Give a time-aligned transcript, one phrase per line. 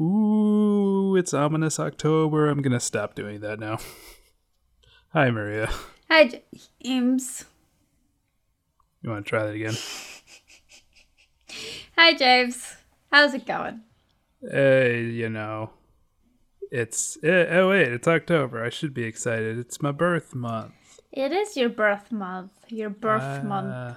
[0.00, 2.48] Ooh, it's ominous October.
[2.48, 3.78] I'm gonna stop doing that now.
[5.12, 5.68] Hi, Maria.
[6.08, 6.42] Hi,
[6.82, 7.44] James.
[9.02, 9.74] You want to try that again?
[11.98, 12.76] Hi, James.
[13.12, 13.82] How's it going?
[14.40, 15.70] Hey, you know,
[16.70, 18.64] it's eh, oh wait, it's October.
[18.64, 19.58] I should be excited.
[19.58, 20.72] It's my birth month.
[21.12, 22.52] It is your birth month.
[22.68, 23.74] Your birth month.
[23.74, 23.94] Uh,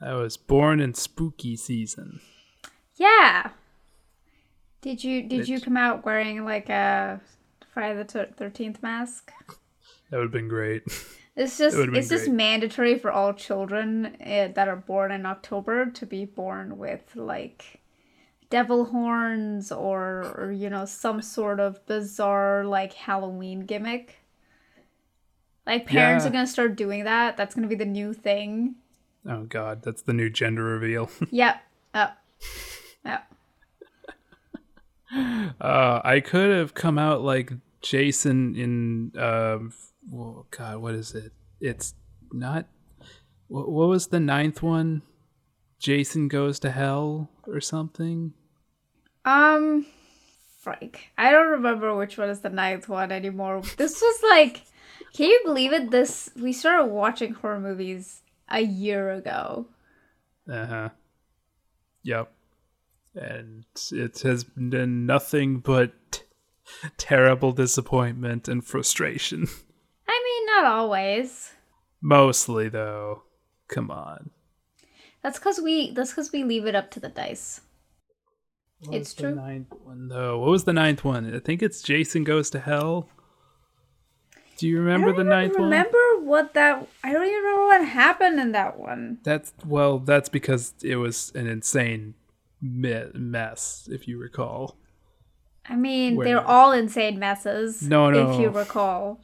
[0.00, 2.20] I was born in spooky season.
[2.96, 3.50] Yeah.
[4.82, 7.20] Did you did you come out wearing like a
[7.72, 9.32] Friday the Thirteenth mask?
[10.10, 10.82] That would have been great.
[11.34, 16.04] It's just it's just mandatory for all children uh, that are born in October to
[16.04, 17.80] be born with like
[18.50, 24.16] devil horns or, or you know some sort of bizarre like Halloween gimmick.
[25.66, 26.28] Like parents Yeah.
[26.28, 27.38] are gonna start doing that.
[27.38, 28.74] That's gonna be the new thing.
[29.26, 31.08] Oh God, that's the new gender reveal.
[31.30, 31.62] Yep.
[31.94, 32.10] Oh.
[35.14, 37.52] Uh, I could have come out like
[37.82, 39.72] Jason in um,
[40.10, 41.32] well, God, what is it?
[41.60, 41.94] It's
[42.32, 42.66] not.
[43.48, 45.02] What, what was the ninth one?
[45.78, 48.32] Jason goes to hell or something.
[49.24, 49.86] Um,
[50.60, 53.62] Frank, I don't remember which one is the ninth one anymore.
[53.76, 54.62] This was like,
[55.12, 55.90] can you believe it?
[55.90, 59.66] This we started watching horror movies a year ago.
[60.50, 60.88] Uh huh.
[62.04, 62.32] Yep.
[63.14, 66.22] And it has been nothing but
[66.96, 69.46] terrible disappointment and frustration.
[70.08, 71.52] I mean, not always.
[72.00, 73.22] Mostly, though.
[73.68, 74.30] Come on.
[75.22, 75.92] That's because we.
[75.92, 77.60] That's because we leave it up to the dice.
[78.80, 79.34] What It's was the true.
[79.36, 80.40] ninth one though.
[80.40, 81.32] What was the ninth one?
[81.34, 83.08] I think it's Jason Goes to Hell.
[84.56, 85.70] Do you remember the ninth even one?
[85.70, 86.88] remember what that.
[87.04, 89.18] I don't even remember what happened in that one.
[89.22, 92.14] That's well, that's because it was an insane
[92.62, 94.78] mess, if you recall.
[95.68, 97.82] I mean, Where- they're all insane messes.
[97.82, 98.32] No, no.
[98.32, 99.20] If you recall.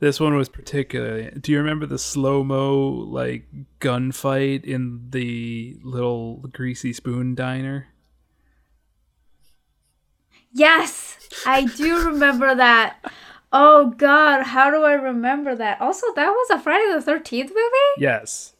[0.00, 1.30] This one was particularly.
[1.38, 3.46] Do you remember the slow mo like
[3.80, 7.88] gunfight in the little greasy spoon diner?
[10.52, 12.96] Yes, I do remember that.
[13.52, 15.80] Oh God, how do I remember that?
[15.80, 17.98] Also, that was a Friday the Thirteenth movie.
[17.98, 18.54] Yes.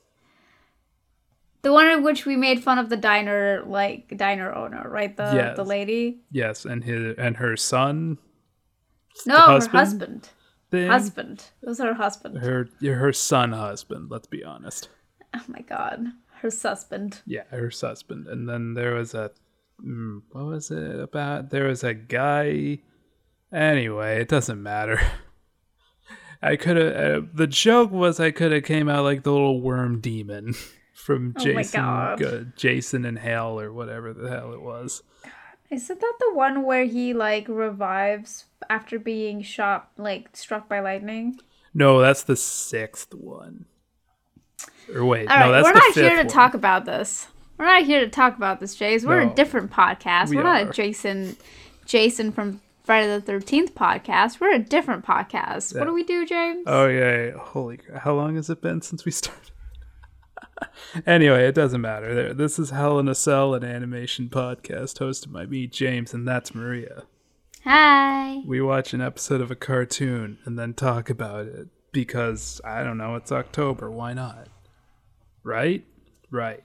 [1.68, 5.14] The one in which we made fun of the diner, like diner owner, right?
[5.14, 5.56] The Yes.
[5.56, 6.22] the lady.
[6.30, 8.16] Yes, and his and her son.
[9.26, 9.72] No, husband?
[9.74, 10.28] her husband.
[10.70, 10.88] Thing.
[10.88, 11.44] Husband.
[11.62, 12.38] It was her husband.
[12.38, 14.10] Her her son husband.
[14.10, 14.88] Let's be honest.
[15.36, 16.06] Oh my God,
[16.40, 17.20] her husband.
[17.26, 18.28] Yeah, her husband.
[18.28, 19.30] And then there was a
[19.84, 21.50] mm, what was it about?
[21.50, 22.78] There was a guy.
[23.52, 25.02] Anyway, it doesn't matter.
[26.40, 26.96] I could have.
[26.96, 30.54] Uh, the joke was I could have came out like the little worm demon
[31.08, 35.02] from Oh Jason, Jason and Hell or whatever the hell it was.
[35.70, 41.41] Isn't that the one where he like revives after being shot, like struck by lightning?
[41.72, 43.64] No, that's the sixth one.
[44.94, 46.26] Or wait, All no, right, we're not here to one.
[46.28, 47.26] talk about this.
[47.56, 49.06] We're not here to talk about this, Jays.
[49.06, 49.30] We're No.
[49.30, 50.28] a different podcast.
[50.28, 51.38] We are not a Jason,
[51.86, 54.40] Jason from Friday the Thirteenth podcast.
[54.40, 55.75] We're a different podcast.
[55.78, 56.64] What do we do, James?
[56.66, 57.30] Oh yeah, yeah.
[57.38, 57.78] holy!
[57.78, 59.52] cra- How long has it been since we started?
[61.06, 62.14] anyway, it doesn't matter.
[62.14, 66.26] There, this is Hell in a Cell, an animation podcast hosted by me, James, and
[66.26, 67.04] that's Maria.
[67.64, 68.42] Hi.
[68.46, 72.98] We watch an episode of a cartoon and then talk about it because I don't
[72.98, 73.16] know.
[73.16, 73.91] It's October.
[73.91, 74.48] Why not?
[75.42, 75.84] Right?
[76.30, 76.62] Right.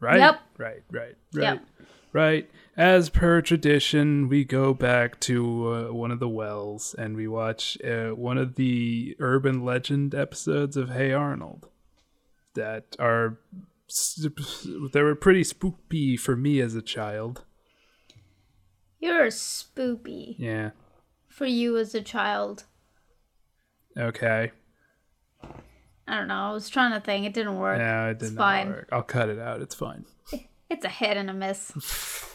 [0.00, 0.18] Right.
[0.18, 0.40] Yep.
[0.58, 0.82] Right.
[0.90, 1.16] Right.
[1.34, 1.42] Right.
[1.42, 1.64] Yep.
[2.12, 2.50] Right.
[2.76, 7.76] As per tradition, we go back to uh, one of the wells and we watch
[7.82, 11.68] uh, one of the urban legend episodes of Hey Arnold
[12.54, 13.38] that are
[14.92, 17.44] they were pretty spooky for me as a child.
[19.00, 20.36] You're spooky.
[20.38, 20.70] Yeah.
[21.28, 22.64] for you as a child.
[23.98, 24.52] Okay.
[26.06, 26.34] I don't know.
[26.34, 27.24] I was trying to think.
[27.26, 27.78] It didn't work.
[27.78, 28.68] No, it It's did not fine.
[28.68, 28.88] work.
[28.92, 29.60] I'll cut it out.
[29.62, 30.04] It's fine.
[30.72, 31.72] It's a hit and a miss.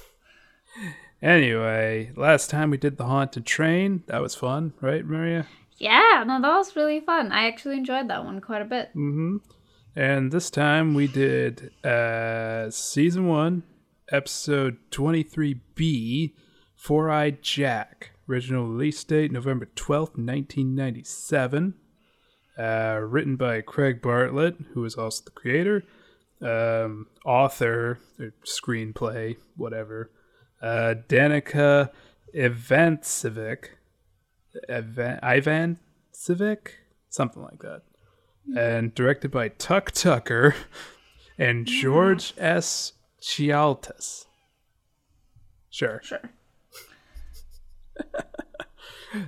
[1.21, 4.03] Anyway, last time we did the haunted train.
[4.07, 5.47] That was fun, right, Maria?
[5.77, 7.31] Yeah, no, that was really fun.
[7.31, 8.89] I actually enjoyed that one quite a bit.
[8.89, 9.37] Mm-hmm.
[9.97, 13.63] And this time we did uh season one,
[14.11, 16.35] episode twenty-three B,
[16.75, 18.11] Four Eyed Jack.
[18.29, 21.75] Original release date November twelfth, nineteen ninety-seven.
[22.57, 25.83] Uh, written by Craig Bartlett, who is also the creator,
[26.41, 30.11] um, author, or screenplay, whatever.
[30.61, 31.89] Uh, Danica
[32.33, 33.65] Ivancivic,
[34.69, 35.79] Ivan, Ivan
[36.13, 36.75] Civic,
[37.09, 37.81] something like that,
[38.55, 40.55] and directed by Tuck Tucker
[41.37, 42.93] and George S.
[43.21, 44.25] Chialtas.
[45.69, 46.01] Sure.
[46.03, 46.21] Sure.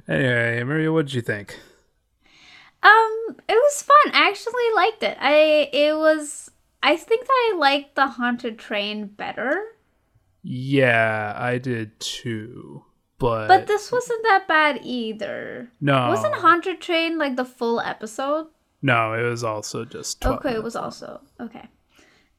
[0.08, 1.58] Anyway, Maria, what did you think?
[2.84, 4.14] Um, it was fun.
[4.14, 5.18] I actually liked it.
[5.20, 6.52] I it was.
[6.84, 9.64] I think that I liked the haunted train better.
[10.44, 12.84] Yeah, I did too.
[13.18, 15.72] But, But this wasn't that bad either.
[15.82, 18.48] no, Wasn't Haunted Train like the full episode?
[18.82, 21.68] No, it was also just 12 Okay, it was also okay.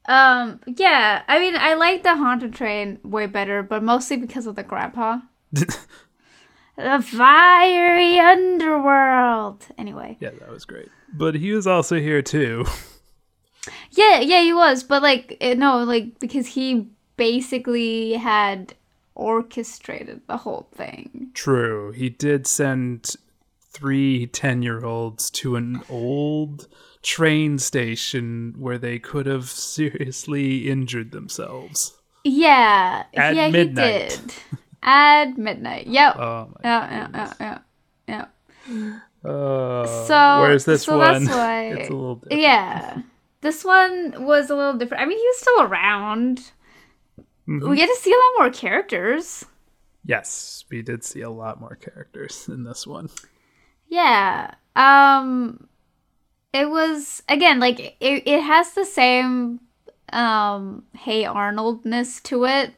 [0.05, 4.55] Um, yeah, I mean, I like the Haunted Train way better, but mostly because of
[4.55, 5.19] the grandpa.
[5.51, 9.67] the fiery underworld.
[9.77, 10.89] Anyway, yeah, that was great.
[11.13, 12.65] But he was also here too.
[13.91, 16.87] yeah, yeah, he was, but like, eh, no, like because he
[17.17, 18.73] basically had
[19.13, 21.29] orchestrated the whole thing.
[21.33, 21.91] True.
[21.91, 23.15] He did send
[23.71, 26.67] three 10 year olds to an old
[27.01, 31.95] train station where they could have seriously injured themselves.
[32.23, 34.11] Yeah, At yeah, midnight.
[34.11, 34.33] he did.
[34.83, 35.87] At midnight.
[35.87, 36.15] Yep.
[36.17, 37.59] Oh my yeah, yeah, yeah,
[38.07, 38.25] yeah,
[38.67, 38.99] yeah.
[39.29, 41.25] Uh, So where's this so one?
[41.25, 42.41] That's why, it's a little different.
[42.41, 43.01] yeah.
[43.41, 45.01] This one was a little different.
[45.01, 46.39] I mean, he was still around.
[47.47, 47.69] Mm-hmm.
[47.69, 49.45] We get to see a lot more characters.
[50.05, 53.09] Yes, we did see a lot more characters in this one.
[53.89, 54.53] Yeah.
[54.75, 55.67] Um
[56.53, 59.59] it was again like it, it has the same
[60.13, 62.73] um hey Arnoldness to it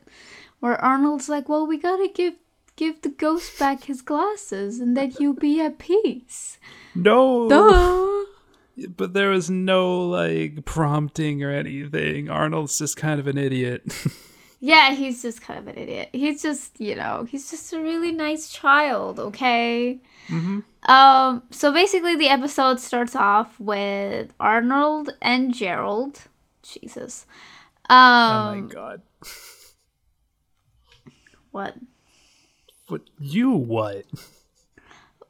[0.60, 2.36] where Arnold's like, "Well, we got to give
[2.76, 6.58] give the ghost back his glasses and then you'll be at peace."
[6.96, 8.88] No, Duh.
[8.96, 12.30] but there was no like prompting or anything.
[12.30, 13.84] Arnold's just kind of an idiot.
[14.64, 16.10] Yeah, he's just kind of an idiot.
[16.14, 20.00] He's just, you know, he's just a really nice child, okay?
[20.28, 20.60] mm-hmm.
[20.92, 26.22] Um, so basically the episode starts off with Arnold and Gerald.
[26.62, 27.26] Jesus.
[27.90, 29.02] oh Um, my god!
[31.52, 31.76] what?
[32.88, 34.06] What you what?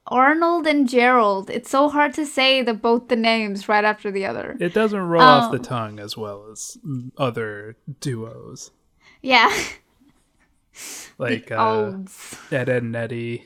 [0.07, 1.49] Arnold and Gerald.
[1.49, 4.57] It's so hard to say the both the names right after the other.
[4.59, 5.63] It doesn't roll off the Oh.
[5.63, 6.77] tongue as well as
[7.17, 8.71] other duos
[9.21, 9.51] Yeah.
[11.17, 12.35] like the uh, olds.
[12.51, 13.45] Ed, Ed and Eddy,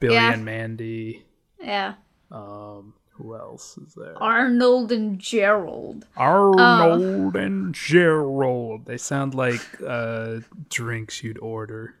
[0.00, 0.32] Billy Yeah.
[0.34, 1.24] and Mandy.
[1.60, 1.94] Yeah.
[2.30, 4.14] Um, who else is there?
[4.22, 6.06] Arnold and Gerald.
[6.16, 8.86] Arnold and Gerald.
[8.86, 11.94] They sound like uh, drinks you'd order,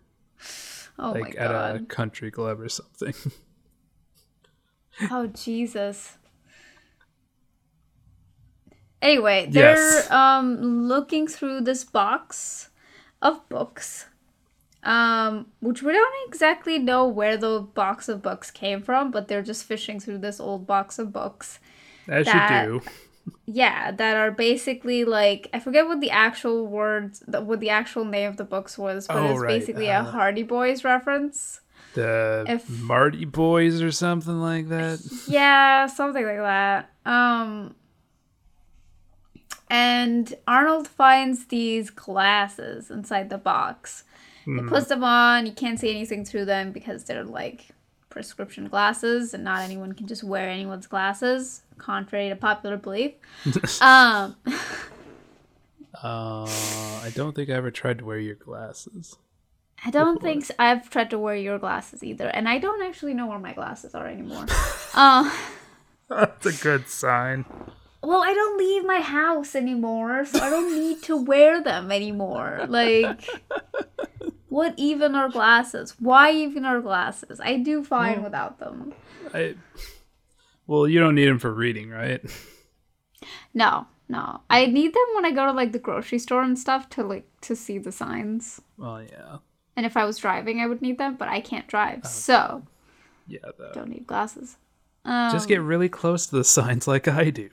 [0.98, 3.14] Oh like at a country club or something.
[5.12, 6.18] Oh Jesus.
[9.00, 10.10] Anyway, they're Yes.
[10.10, 12.67] um looking through this box
[13.22, 14.06] of books.
[14.84, 19.42] Um, which we don't exactly know where the box of books came from, but they're
[19.42, 21.58] just fishing through this old box of books.
[22.08, 22.86] As That- you do.
[23.44, 28.28] Yeah, that are basically like I forget what the actual words, what the actual name
[28.30, 31.60] of the books was, but Oh, it's right, basically uh, a Hardy Boys reference.
[31.94, 35.00] The If- Marty Boys or something like that.
[35.26, 36.90] Yeah, something like that.
[37.04, 37.74] Um
[39.70, 44.04] and Arnold finds these glasses inside the box.
[44.44, 44.68] He Hmm.
[44.68, 47.68] puts them on, you can't see anything through them because they're like
[48.08, 53.12] prescription glasses and not anyone can just wear anyone's glasses, contrary to popular belief.
[53.82, 54.36] um
[56.02, 56.44] Uh,
[57.02, 59.16] I don't think I ever tried to wear your glasses.
[59.84, 63.26] I don't think I've tried to wear your glasses either, and I don't actually know
[63.26, 64.46] where my glasses are anymore.
[64.94, 65.30] uh,
[66.08, 67.44] That's a good sign.
[68.02, 72.64] Well, I don't leave my house anymore, so I don't need to wear them anymore.
[72.68, 73.28] Like,
[74.48, 75.96] what even are glasses?
[75.98, 77.40] Why even are glasses?
[77.40, 78.94] I do fine without them.
[79.34, 79.56] I.
[80.66, 82.20] Well, you don't need them for reading, right?
[83.54, 86.88] No, no, I need them when I go to like the grocery store and stuff
[86.90, 88.60] to like to see the signs.
[88.76, 89.38] Well, yeah,
[89.76, 92.62] And if I was driving, I would need them, but I can't drive, so
[93.26, 93.40] yeah.
[93.58, 93.72] Though.
[93.74, 94.56] don't need glasses.
[95.04, 97.50] Um, Just get really close to the signs like I do.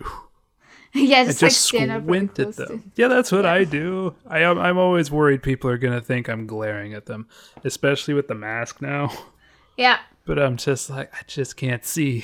[1.03, 2.91] yeah, And just, like just up squint at close to- them.
[2.95, 4.15] Yeah, that's what I do.
[4.27, 4.57] I am.
[4.57, 7.27] I'm always worried people are gonna think I'm glaring at them,
[7.63, 9.11] especially with the mask now.
[9.77, 12.23] Yeah, But I'm just like, I just can't see.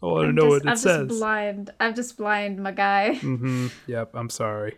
[0.00, 1.00] I want to know just, what it says.
[1.00, 1.70] I'm just blind.
[1.80, 3.14] I'm just blind, my guy.
[3.16, 4.12] hmm Yep.
[4.14, 4.76] I'm sorry.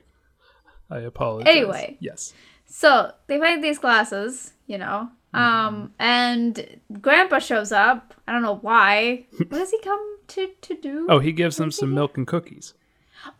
[0.90, 1.54] I apologize.
[1.54, 1.98] Anyway.
[2.00, 2.32] Yes.
[2.64, 8.14] So they find these glasses, you know, um, and Grandpa shows up.
[8.26, 9.26] I don't know why.
[9.36, 11.06] what does he come to to do?
[11.10, 12.72] Oh, he gives them some milk and cookies.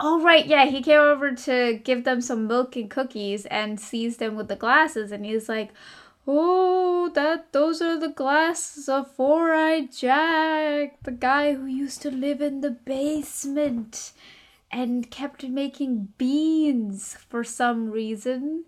[0.01, 4.17] Oh, right, yeah, he came over to give them some milk and cookies and sees
[4.17, 5.71] them with the glasses, and he's like,
[6.27, 12.11] "Oh, that those are the glasses of Four Eyed Jack, the guy who used to
[12.11, 14.13] live in the basement."
[14.73, 18.65] And kept making beans for some reason.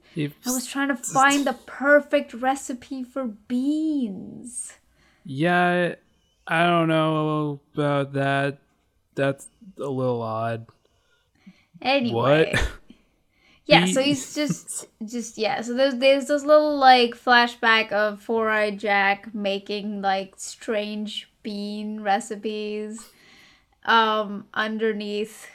[0.46, 4.74] I was trying to find the perfect recipe for beans.
[5.24, 5.96] Yeah,
[6.46, 8.58] I don't know about that.
[9.16, 10.66] That's a little odd.
[11.82, 12.52] Anyway.
[12.54, 12.68] What?
[13.68, 18.20] Yeah, He- so he's just just yeah, so there's there's this little like flashback of
[18.22, 23.10] Four Eye Jack making like strange bean recipes
[23.84, 25.48] um underneath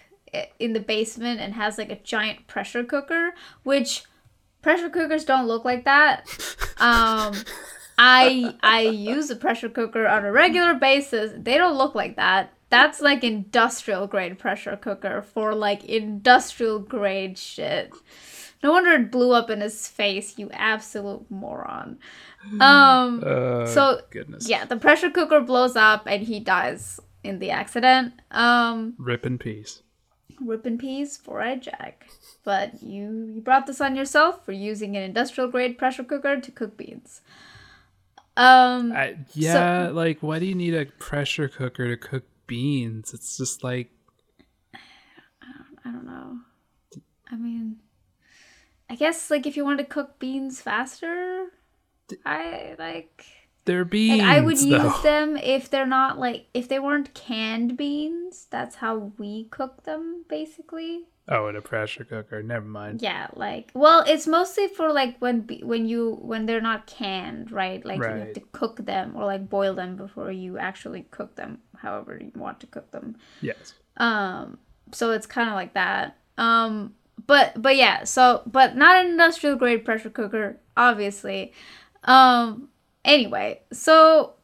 [0.59, 3.31] in the basement and has like a giant pressure cooker,
[3.63, 4.03] which
[4.61, 6.27] pressure cookers don't look like that.
[6.79, 7.33] Um
[7.97, 11.31] I I use a pressure cooker on a regular basis.
[11.37, 12.51] They don't look like that.
[12.71, 17.91] That's like industrial grade pressure cooker for like industrial grade shit.
[18.63, 21.99] No wonder it blew up in his face, you absolute moron.
[22.61, 24.49] Um Uh, So, goodness.
[24.49, 28.13] yeah, the pressure cooker blows up and he dies in the accident.
[28.31, 29.83] Um Rip in peace.
[30.39, 32.07] rip in peace for Ed Jack.
[32.43, 36.51] But you you brought this on yourself for using an industrial grade pressure cooker to
[36.51, 37.21] cook beans.
[38.37, 43.13] Um I, yeah, like why do you need a pressure cooker to cook beans?
[43.13, 43.91] It's just like
[45.85, 46.39] I don't know.
[47.31, 47.77] I mean,
[48.89, 51.47] I guess like if you want to cook beans faster,
[52.25, 53.25] I like.
[53.65, 54.21] They're beans.
[54.21, 54.83] Like, I would though.
[54.83, 58.47] use them if they're not like if they weren't canned beans.
[58.49, 61.05] That's how we cook them, basically.
[61.29, 62.41] Oh, in a pressure cooker.
[62.41, 63.01] Never mind.
[63.01, 67.85] Yeah, like well, it's mostly for like when when you when they're not canned, right?
[67.85, 71.59] Like you have to cook them or like boil them before you actually cook them,
[71.77, 73.15] however you want to cook them.
[73.41, 73.75] Yes.
[73.97, 74.57] Um,
[74.91, 76.17] so it's kind of like that.
[76.37, 76.95] Um,
[77.27, 81.53] but but yeah, so but not an industrial grade pressure cooker, obviously.
[82.03, 82.69] Um,
[83.05, 84.35] anyway, so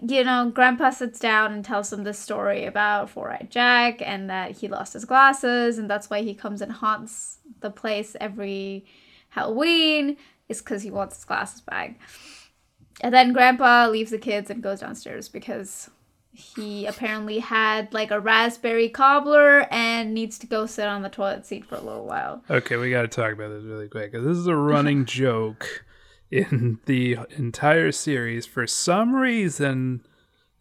[0.00, 4.30] you know, Grandpa sits down and tells them this story about Four Eyed Jack and
[4.30, 8.86] that he lost his glasses, and that's why he comes and haunts the place every
[9.30, 10.16] Halloween.
[10.48, 11.98] Is because he wants his glasses back.
[13.00, 15.90] And then Grandpa leaves the kids and goes downstairs because
[16.32, 21.44] he apparently had like a raspberry cobbler and needs to go sit on the toilet
[21.44, 22.44] seat for a little while.
[22.48, 25.84] Okay, we got to talk about this really quick because this is a running joke
[26.30, 28.46] in the entire series.
[28.46, 30.06] For some reason,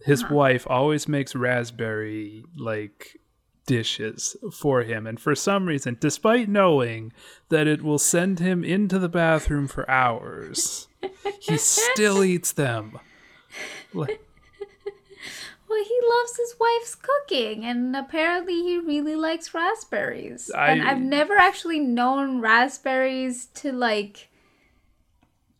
[0.06, 0.36] his Uh-huh.
[0.36, 3.18] wife always makes raspberry like
[3.66, 7.12] dishes for him, and for some reason, despite knowing
[7.50, 10.88] that it will send him into the bathroom for hours,
[11.40, 13.00] he still eats them.
[13.94, 14.22] Like,
[15.68, 20.52] Well, he loves his wife's cooking, and apparently he really likes raspberries.
[20.56, 24.30] and I've never actually known raspberries to like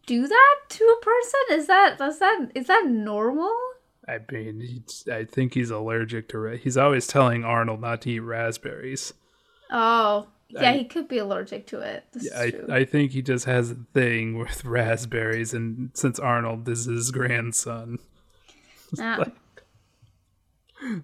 [0.06, 1.40] do that to a person.
[1.52, 3.56] Is that is that is that normal?
[4.08, 6.38] I mean, he's, I think he's allergic to.
[6.38, 9.14] Ra- he's always telling Arnold not to eat raspberries.
[9.72, 12.04] Oh, yeah, I- he could be allergic to it.
[12.14, 12.68] This I, is true.
[12.70, 17.98] I think he just has a thing with raspberries, and since Arnold is his grandson,
[18.98, 19.24] Yeah.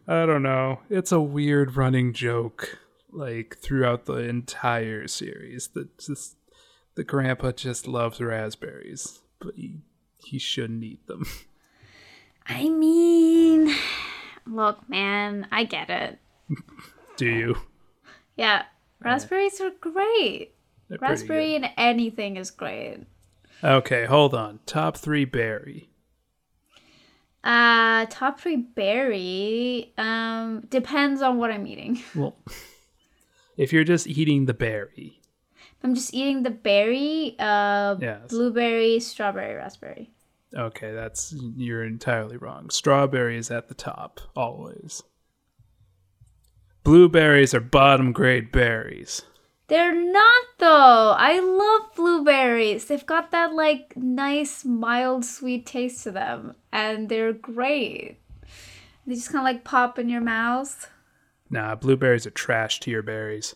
[0.07, 0.79] I don't know.
[0.89, 2.77] It's a weird running joke,
[3.11, 5.69] like throughout the entire series.
[5.73, 6.35] That just
[6.95, 9.79] the grandpa just loves raspberries, but he
[10.17, 11.25] he shouldn't eat them.
[12.47, 13.73] I mean,
[14.45, 16.19] look, man, I get it.
[17.17, 17.57] Do you?
[18.35, 18.63] Yeah,
[18.99, 20.53] raspberries are great.
[20.89, 23.05] They're Raspberry and anything is great.
[23.63, 24.59] Okay, hold on.
[24.65, 25.89] Top three berry.
[27.43, 29.93] Uh, top three berry.
[29.97, 32.01] Um, depends on what I'm eating.
[32.13, 32.35] Well,
[33.57, 35.20] if you're just eating the berry,
[35.83, 37.35] I'm just eating the berry.
[37.39, 38.29] Uh, Yes.
[38.29, 40.11] blueberry, strawberry, raspberry.
[40.55, 42.69] Okay, that's you're entirely wrong.
[42.69, 45.01] Strawberry is at the top always.
[46.83, 49.21] Blueberries are bottom grade berries.
[49.67, 51.15] They're not though.
[51.17, 52.85] I love blueberries.
[52.85, 58.17] They've got that like nice mild sweet taste to them, and they're great.
[59.07, 60.89] They just kind of like pop in your mouth.
[61.49, 63.55] Nah, blueberries are trash to your berries.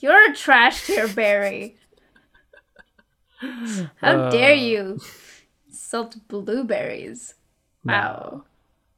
[0.00, 1.76] You're a trash tier Barry.
[4.00, 4.98] How dare you
[5.68, 7.34] insult blueberries?
[7.84, 8.44] Wow.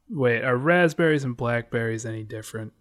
[0.09, 2.73] Wait, are raspberries and blackberries any different?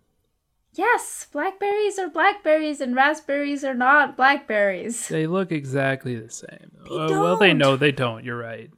[0.73, 5.07] Yes, blackberries are blackberries and raspberries are not blackberries.
[5.09, 6.71] They look exactly the same.
[6.87, 7.57] They Uh, well, they don't.
[7.57, 8.23] know they don't.
[8.23, 8.69] You're right.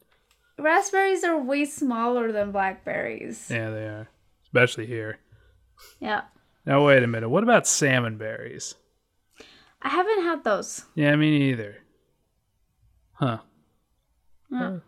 [0.58, 3.50] Raspberries are way smaller than blackberries.
[3.52, 4.08] Yeah, they are,
[4.44, 5.20] especially here.
[6.00, 6.22] Yeah.
[6.66, 7.30] Now wait a minute.
[7.30, 8.76] What about salmon berries?
[9.82, 10.86] I haven't had those.
[10.96, 11.78] Yeah, me neither.
[13.14, 13.38] Huh.
[14.56, 14.80] Uh,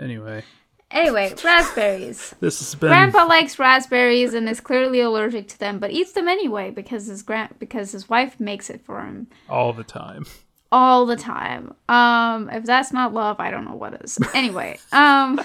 [0.00, 0.42] anyway,
[0.90, 2.34] Anyway, raspberries.
[2.40, 6.28] this has been Grandpa likes raspberries and is clearly allergic to them, but eats them
[6.28, 10.24] anyway because his grand because his wife makes it for him all the time.
[10.70, 11.74] all the time.
[11.88, 14.18] Um, if that's not love, I don't know what is.
[14.34, 15.40] Anyway, um,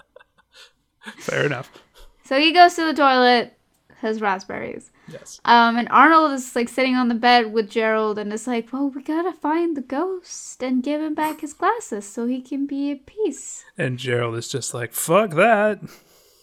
[1.18, 1.70] Fair enough.
[2.24, 3.56] So he goes to the toilet,
[3.98, 4.90] has raspberries.
[5.12, 5.40] Yes.
[5.44, 8.88] Um, and Arnold is like sitting on the bed with Gerald and is like, Well,
[8.88, 12.92] we gotta find the ghost and give him back his glasses so he can be
[12.92, 13.64] at peace.
[13.76, 15.80] And Gerald is just like, fuck that.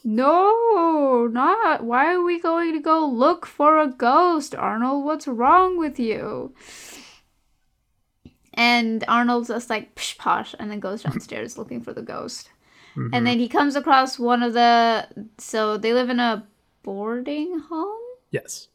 [0.03, 1.83] No, not.
[1.83, 5.03] Why are we going to go look for a ghost, Arnold?
[5.03, 6.53] What's wrong with you?
[8.53, 12.49] And Arnold's just like psh posh and then goes downstairs looking for the ghost.
[13.13, 15.07] And then he comes across one of the.
[15.37, 16.47] So they live in a
[16.81, 18.06] boarding home?
[18.31, 18.67] Yes.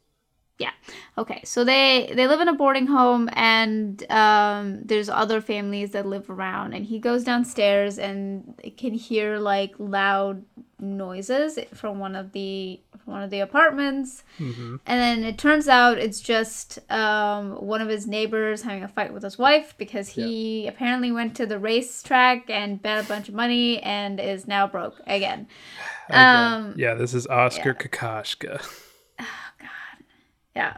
[0.59, 0.71] Yeah.
[1.17, 1.41] Okay.
[1.45, 6.29] So they they live in a boarding home, and um, there's other families that live
[6.29, 6.73] around.
[6.73, 10.43] And he goes downstairs and can hear like loud
[10.79, 14.23] noises from one of the from one of the apartments.
[14.37, 18.87] hmm And then it turns out it's just um, one of his neighbors having a
[18.87, 23.27] fight with his wife because he apparently went to the racetrack and bet a bunch
[23.27, 25.47] of money and is now broke again.
[26.09, 28.61] Um, yeah, this is Oscar Kokoshka.
[30.55, 30.77] Yeah.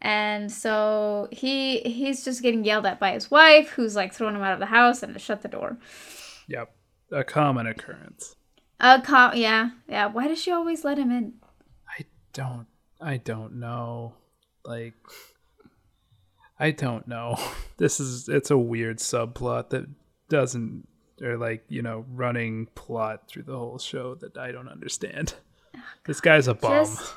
[0.00, 4.42] And so he he's just getting yelled at by his wife, who's like throwing him
[4.42, 5.78] out of the house and to shut the door.
[6.46, 6.72] Yep.
[7.10, 8.36] A common occurrence.
[8.80, 10.06] A com- yeah, yeah.
[10.06, 11.34] Why does she always let him in?
[11.98, 12.66] I don't
[13.00, 14.14] I don't know.
[14.64, 14.94] Like
[16.58, 17.36] I don't know.
[17.78, 19.86] This is it's a weird subplot that
[20.28, 20.88] doesn't
[21.22, 25.34] or like, you know, running plot through the whole show that I don't understand.
[25.76, 26.72] Oh, this guy's a bum.
[26.72, 27.14] Just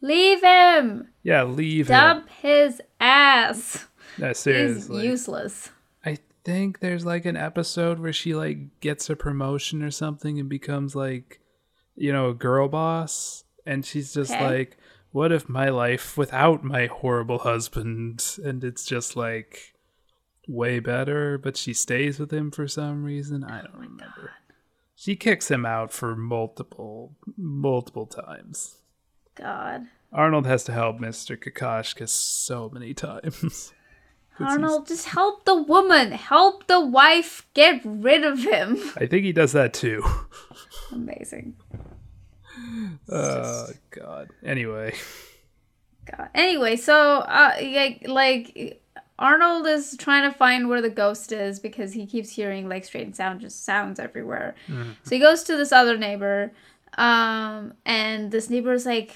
[0.00, 1.08] leave him.
[1.22, 1.94] yeah, leave him.
[1.94, 3.86] Dump his ass.
[4.18, 5.06] No, He's seriously.
[5.06, 5.70] useless.
[6.04, 10.48] I think there's like an episode where she like gets a promotion or something and
[10.48, 11.40] becomes like,
[11.96, 13.44] you know, a girl boss.
[13.66, 14.44] And she's just Okay.
[14.44, 14.76] like,
[15.12, 18.24] what if my life without my horrible husband?
[18.44, 19.74] And it's just like
[20.46, 23.44] way better, but she stays with him for some reason.
[23.44, 24.32] I oh don't remember.
[24.96, 28.76] She kicks him out for multiple, multiple times.
[29.38, 29.86] God.
[30.12, 31.36] Arnold has to help Mr.
[31.36, 33.72] Kokoshka so many times.
[34.40, 36.12] Arnold, just help the woman.
[36.12, 38.78] Help the wife get rid of him.
[38.96, 40.04] I think he does that too.
[40.92, 41.56] Amazing.
[43.10, 44.28] Oh God.
[44.44, 44.94] Anyway,
[46.04, 46.28] God.
[46.34, 48.82] Anyway, so uh, like, like
[49.18, 53.14] Arnold is trying to find where the ghost is because he keeps hearing like strange
[53.14, 54.54] sound, just sounds everywhere.
[54.68, 56.52] So he goes to this other neighbor,
[56.98, 59.14] um, and this neighbor is like,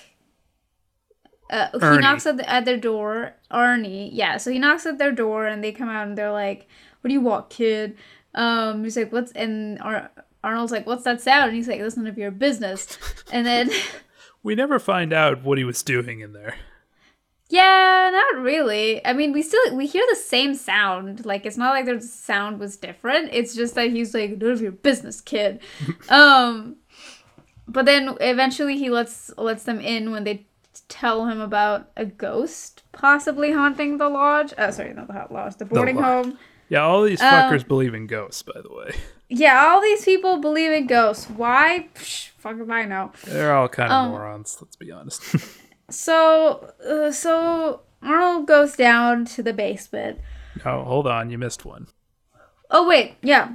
[1.52, 3.34] uh, he knocks at, the, at their door.
[3.50, 4.38] Arnie, yeah.
[4.38, 6.66] So he knocks at their door, and they come out, and they're like,
[7.00, 7.96] "What do you want, kid?"
[8.34, 10.10] Um, he's like, "What's?" And Ar-
[10.42, 12.98] Arnold's like, "What's that sound?" And he's like, "That's none of your business."
[13.30, 13.70] And then.
[14.42, 16.56] we never find out what he was doing in there.
[17.52, 19.04] Yeah, not really.
[19.04, 21.26] I mean, we still we hear the same sound.
[21.26, 23.28] Like it's not like their sound was different.
[23.30, 25.60] It's just that he's like none of your business, kid.
[26.08, 26.76] um,
[27.68, 30.46] but then eventually he lets lets them in when they
[30.88, 34.52] tell him about a ghost possibly haunting the lodge.
[34.58, 36.26] Uh, sorry, not the hot lodge, the boarding lodge.
[36.26, 36.38] home.
[36.68, 38.94] Yeah, all these Um, fuckers believe in ghosts, by the way.
[39.34, 41.24] Yeah, all these people believe in ghosts.
[41.30, 41.88] Why?
[41.94, 43.12] Psh, fuck if I know.
[43.24, 44.58] They're all kind of Um, morons.
[44.60, 45.22] Let's be honest.
[45.88, 50.20] So, uh, so Arnold goes down to the basement.
[50.64, 51.86] oh, hold on, you missed one.
[52.70, 53.52] Oh wait, yeah.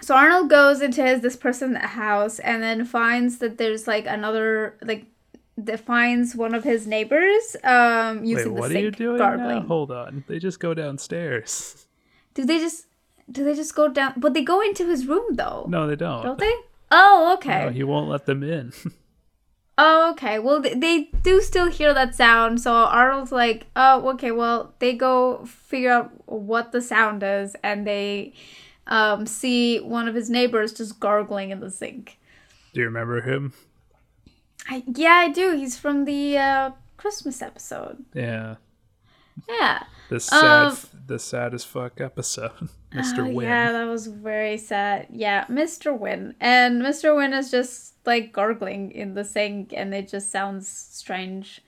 [0.00, 4.76] So Arnold goes into his this person's house and then finds that there's like another
[4.82, 5.06] like
[5.80, 9.60] finds one of his neighbors um Wait, using the what are you sink doing gargling.
[9.60, 9.66] now?
[9.66, 10.24] Hold on.
[10.28, 11.86] They just go downstairs.
[12.34, 12.86] Do they just
[13.30, 15.66] do they just go down but they go into his room though.
[15.68, 16.22] No, they don't.
[16.22, 16.54] Don't they?
[16.90, 17.64] Oh, okay.
[17.66, 18.72] No, he won't let them in.
[19.78, 20.38] Oh, okay.
[20.38, 22.60] Well, they, they do still hear that sound.
[22.60, 24.30] So Arnold's like, oh, okay.
[24.30, 28.34] Well, they go figure out what the sound is, and they
[28.86, 32.18] um, see one of his neighbors just gargling in the sink.
[32.74, 33.54] Do you remember him?
[34.68, 35.56] I, yeah, I do.
[35.56, 38.04] He's from the uh, Christmas episode.
[38.14, 38.56] Yeah.
[39.48, 39.84] Yeah.
[40.08, 42.52] The sad, Um, the sad as fuck episode.
[42.92, 43.20] Mr.
[43.20, 43.42] Oh, Hyunh.
[43.42, 45.06] Yeah, that was very sad.
[45.10, 45.98] Yeah, Mr.
[45.98, 46.34] Hyunh.
[46.40, 47.14] And Mr.
[47.14, 51.62] Hyunh is just like gargling in the sink, and it just sounds strange.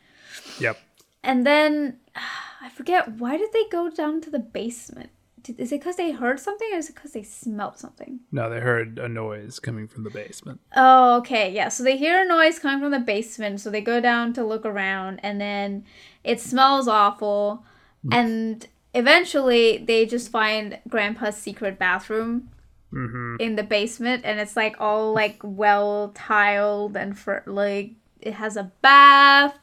[0.61, 0.77] Yep.
[1.23, 1.99] And then
[2.61, 5.11] I forget why did they go down to the basement?
[5.59, 8.21] Is it because they heard something, or is it because they smelled something?
[8.33, 10.61] No, they heard a noise coming from the basement.
[10.75, 11.69] Oh, okay, yeah.
[11.69, 14.65] So they hear a noise coming from the basement, so they go down to look
[14.65, 15.85] around, and then
[16.23, 17.65] it smells awful,
[18.11, 22.51] and eventually they just find Grandpa's secret bathroom
[22.93, 23.37] Mm-hmm.
[23.41, 28.57] in the basement, and it's like all like well tiled and for like it has
[28.57, 29.59] a bath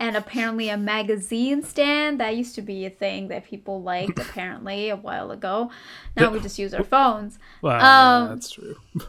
[0.00, 4.88] and apparently a magazine stand that used to be a thing that people liked apparently
[4.88, 5.70] a while ago
[6.16, 8.74] now we just use our phones Well, Um, that's true.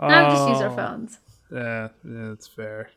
[0.00, 1.18] Now we just use our Oh, phones.
[1.50, 2.90] Yeah, yeah, that's fair.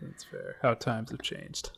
[0.00, 0.56] That's fair.
[0.62, 1.70] How times have changed.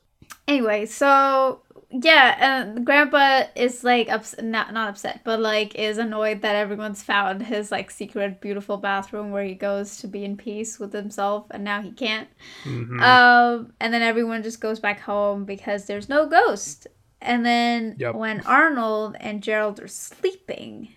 [0.49, 6.43] Anyway, so yeah, uh, Grandpa is like ups- not not upset, but like is annoyed
[6.43, 10.79] that everyone's found his like secret beautiful bathroom where he goes to be in peace
[10.79, 12.29] with himself, and now he can't.
[12.65, 13.01] Mhm.
[13.03, 16.87] Um, and then everyone just goes back home because there's no ghost.
[17.21, 18.15] And then Yep.
[18.15, 20.89] when Arnold and Gerald are sleeping,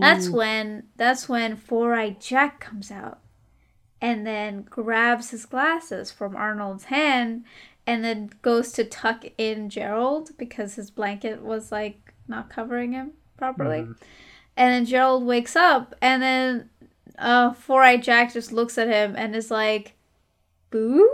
[0.00, 3.18] that's when that's when Four Eyed Jack comes out,
[4.04, 7.44] and then grabs his glasses from Arnold's hand,
[7.86, 13.12] and then goes to tuck in Gerald because his blanket was like not covering him
[13.36, 13.82] properly.
[13.82, 13.96] Mhm.
[14.56, 16.70] And then Gerald wakes up, and then
[17.18, 19.94] uh, Four Eyed Jack just looks at him and is like,
[20.70, 21.08] "Boo."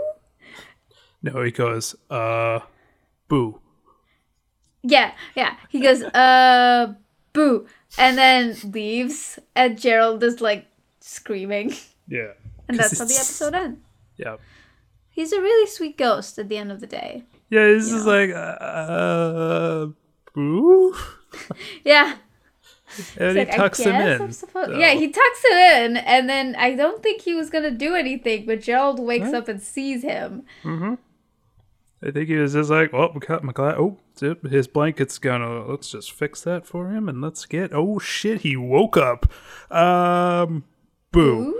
[1.23, 2.59] No, he goes, uh,
[3.27, 3.59] boo.
[4.83, 5.53] Yeah, yeah.
[5.69, 6.95] He goes, uh,
[7.31, 7.67] boo.
[7.97, 9.37] And then leaves.
[9.55, 10.65] And Gerald is like
[10.99, 11.75] screaming.
[12.07, 12.33] Yeah.
[12.71, 13.79] And that's how the episode ends.
[14.17, 14.35] Yeah.
[15.09, 17.23] He's a really sweet ghost at the end of the day.
[17.49, 18.11] Yeah, he's You just know.
[18.13, 19.87] like, uh,
[20.33, 20.95] boo?
[21.83, 22.15] Yeah.
[23.17, 24.31] And he like, tucks him in.
[24.33, 25.97] So- Yeah, he tucks him in.
[25.97, 29.37] And then I don't think he was going to do anything, but Gerald wakes Huh?
[29.37, 30.43] up and sees him.
[30.63, 30.95] Mm-hmm.
[32.03, 33.75] I think he was just like, well, we got my glass.
[33.77, 33.97] Oh,
[34.49, 35.65] his blanket's gonna.
[35.65, 37.71] Let's just fix that for him, and let's get.
[37.73, 39.31] Oh shit, he woke up.
[39.71, 40.63] Um,
[41.11, 41.57] boo.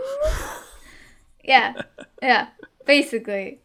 [1.51, 1.73] Yeah,
[2.21, 2.47] yeah.
[2.85, 3.59] Basically.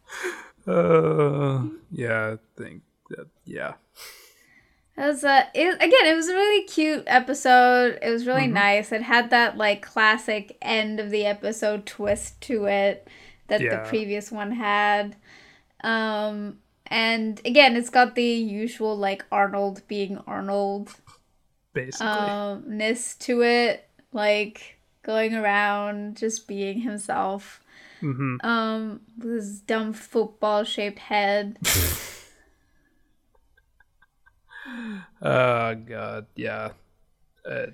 [0.67, 3.27] Uh, yeah, I think that.
[3.45, 3.73] Yeah.
[4.97, 6.05] It was uh, it, again.
[6.11, 7.99] It was a really cute episode.
[8.01, 8.53] It was really Mhm.
[8.53, 8.91] nice.
[8.91, 13.07] It had that like classic end of the episode twist to it
[13.47, 13.83] that Yeah.
[13.83, 15.15] the previous one had.
[15.83, 20.95] Um, and again, it's got the usual like Arnold being Arnold
[21.73, 22.07] Basically.
[22.07, 27.61] um ness to it, like going around just being himself.
[28.01, 28.45] Mm-hmm.
[28.45, 31.57] Um, with his dumb football shaped head.
[35.21, 36.71] Oh god, yeah.
[37.49, 37.67] Uh,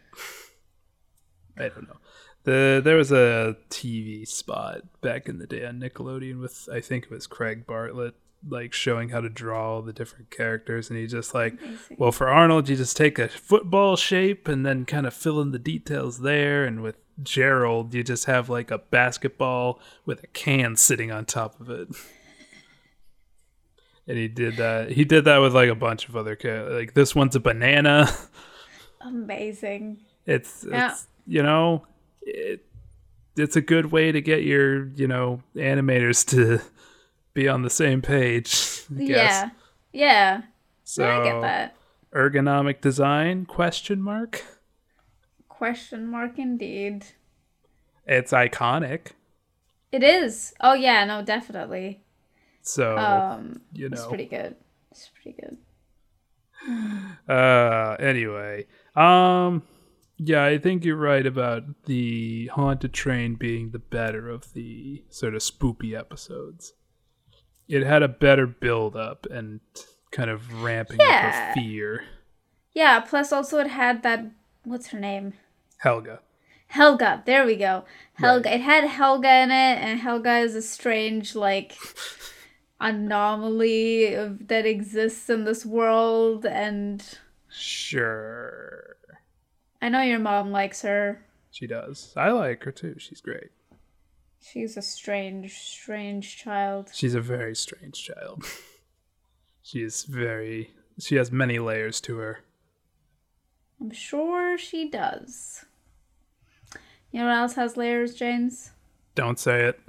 [1.58, 1.98] I don't know.
[2.44, 7.06] The there was a TV spot back in the day on Nickelodeon with I think
[7.06, 8.16] it was Craig Bartlett
[8.48, 11.58] like showing how to draw all the different characters and he just like
[11.98, 15.52] well for Arnold you just take a football shape and then kind of fill in
[15.52, 20.76] the details there and with Gerald you just have like a basketball with a can
[20.76, 21.88] sitting on top of it.
[24.08, 24.92] And he did that.
[24.92, 28.10] He did that with like a bunch of other cha- like this one's a banana.
[29.02, 29.98] Amazing.
[30.26, 30.92] It's, Yeah.
[30.92, 31.86] it's you know,
[32.22, 32.66] it,
[33.38, 36.60] it's a good way to get your you know animators to
[37.34, 38.82] be on the same page.
[38.94, 39.08] I guess.
[39.08, 39.50] Yeah.
[39.94, 40.42] Yeah.
[40.84, 41.76] So I get that.
[42.14, 44.44] ergonomic design question mark.
[45.64, 47.06] Question mark indeed.
[48.06, 49.12] It's iconic.
[49.94, 50.54] It is.
[50.60, 52.04] Oh yeah, no, definitely.
[52.62, 54.58] So Um you it's pretty good.
[54.92, 55.58] It's pretty good.
[57.34, 58.68] Uh anyway.
[58.98, 59.64] Um
[60.18, 65.34] yeah, I think you're right about the haunted train being the better of the sort
[65.34, 66.74] of spoopy episodes.
[67.70, 69.62] It had a better build up and
[70.12, 71.48] kind of ramping up Yeah.
[71.52, 72.04] of fear.
[72.74, 74.26] Yeah, plus also it had that
[74.66, 75.36] what's her name?
[75.84, 76.22] Helga.
[76.68, 77.24] Helga.
[77.26, 77.84] There we go.
[78.14, 78.56] Helga.
[78.56, 81.76] It had Helga in it, and Helga is a strange like
[82.80, 86.46] anomaly of, that exists in this world.
[86.46, 87.04] And
[87.50, 88.96] Sure.
[89.82, 91.26] I know your mom likes her.
[91.52, 92.14] She does.
[92.16, 92.96] I like her too.
[92.98, 93.52] She's great.
[94.40, 96.92] She's a strange, strange child.
[96.94, 98.46] She's a very strange child.
[99.62, 102.40] she is very she has many layers to her.
[103.82, 105.66] I'm sure she does.
[107.14, 108.72] You know what else has layers, James?
[109.14, 109.80] Don't say it.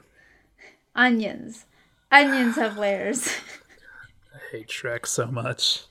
[0.94, 1.64] Onions.
[2.12, 3.28] Onions have layers.
[4.34, 5.84] I hate Shrek so much.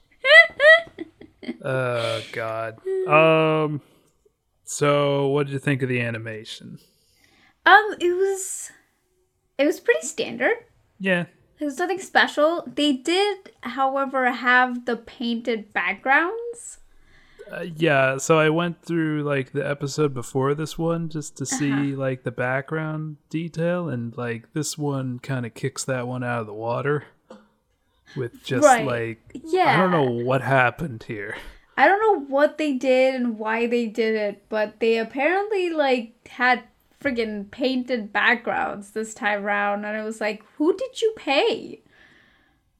[1.65, 2.79] oh god.
[3.07, 3.81] Um
[4.63, 6.77] so what did you think of the animation?
[7.65, 8.69] um, it was
[9.57, 10.57] it was pretty standard.
[10.99, 11.25] Yeah.
[11.57, 12.63] There was nothing special.
[12.67, 16.77] They did, however, have the painted backgrounds.
[17.51, 21.71] Uh, yeah, so I went through like the episode before this one just to see
[21.71, 21.97] Uh-huh.
[21.99, 26.47] like the background detail and like this one kind of kicks that one out of
[26.47, 27.05] the water
[28.15, 28.85] with just Right.
[28.85, 29.73] like Yeah.
[29.73, 31.35] I don't know what happened here.
[31.75, 36.27] I don't know what they did and why they did it, but they apparently like
[36.27, 36.63] had
[37.01, 41.81] friggin' painted backgrounds this time around, and it was like, who did you pay?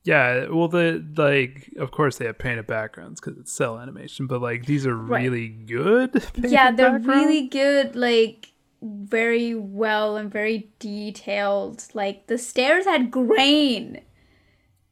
[0.05, 4.41] Yeah, well, the like, of course, they have painted backgrounds because it's cell animation, but
[4.41, 5.23] like these are Right.
[5.23, 6.21] really good.
[6.35, 7.07] yeah, they're backgrounds.
[7.07, 11.85] really good, like very well and very detailed.
[11.93, 14.01] Like the stairs had grain.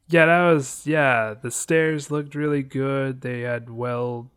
[0.08, 1.34] Yeah, that was yeah.
[1.40, 3.20] The stairs looked really good.
[3.20, 4.30] They had well,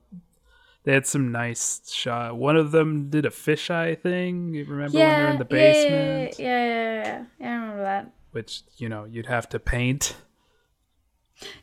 [0.84, 2.36] they had some nice shot.
[2.36, 4.54] One of them did a fisheye thing.
[4.54, 7.24] You remember when they're in the yeah, yeah, basement, Yeah, yeah, yeah, yeah.
[7.40, 7.48] yeah.
[7.48, 8.12] I remember that.
[8.32, 10.16] which you know you'd have to paint.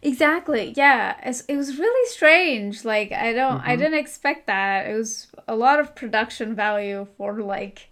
[0.03, 0.75] Exactly.
[0.77, 1.17] Yeah.
[1.25, 2.85] It's, it was really strange.
[2.85, 3.79] Like I don't I Mhm.
[3.79, 4.87] didn't expect that.
[4.89, 7.91] It was a lot of production value for like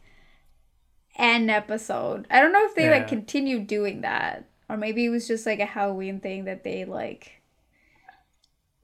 [1.17, 2.27] an episode.
[2.31, 2.93] I don't know if they Yeah.
[2.93, 6.85] like continued doing that or maybe it was just like a Halloween thing that they
[6.85, 7.43] like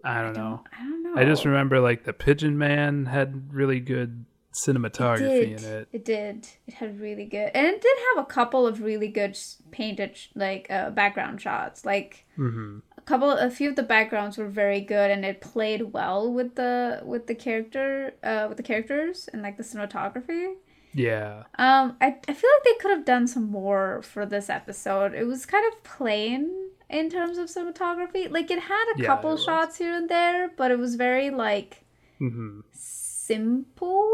[0.04, 0.62] I don't know.
[0.78, 1.14] I don't know.
[1.16, 4.24] I just remember like the Pigeon Man had really good
[4.56, 5.88] cinematography it in it.
[5.92, 6.48] It did.
[6.66, 9.38] It had really good, and it did have a couple of really good
[9.70, 11.84] painted like uh, background shots.
[11.84, 15.92] Like hmm a couple, a few of the backgrounds were very good, and it played
[15.92, 20.54] well with the with the character, uh, with the characters and like the cinematography.
[20.94, 25.12] Yeah, Um, I I feel like they could have done some more for this episode.
[25.14, 28.30] It was kind of plain in terms of cinematography.
[28.30, 31.84] Like it had a Yeah, couple shots here and there, but it was very like
[32.20, 32.60] Mm-hmm.
[32.72, 34.08] simple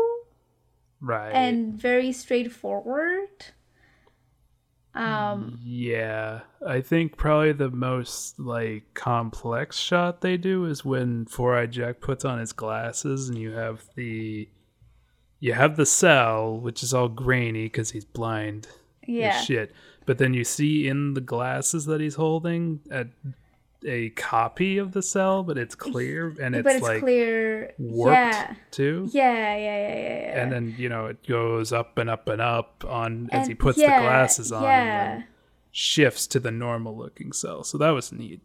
[1.02, 1.30] right.
[1.30, 3.28] and very straightforward.
[4.94, 11.58] Um, Yeah, I think probably the most like complex shot they do is when Four
[11.58, 14.48] Eye Jack puts on his glasses and you have the
[15.40, 18.68] you have the cell which is all grainy because he's blind
[19.06, 19.72] yeah, shit.
[20.06, 23.06] But then you see in the glasses that he's holding a,
[23.86, 27.74] a copy of the cell, but it's clear and it's, but it's like clear.
[27.78, 29.08] warped Yeah, too.
[29.12, 30.42] yeah, yeah, yeah, yeah, yeah.
[30.42, 33.78] And then you know it goes up and up and up on as he puts
[33.78, 34.62] yeah, the glasses on.
[34.62, 35.24] Yeah, And
[35.70, 37.64] shifts to the normal looking cell.
[37.64, 38.40] So that was neat.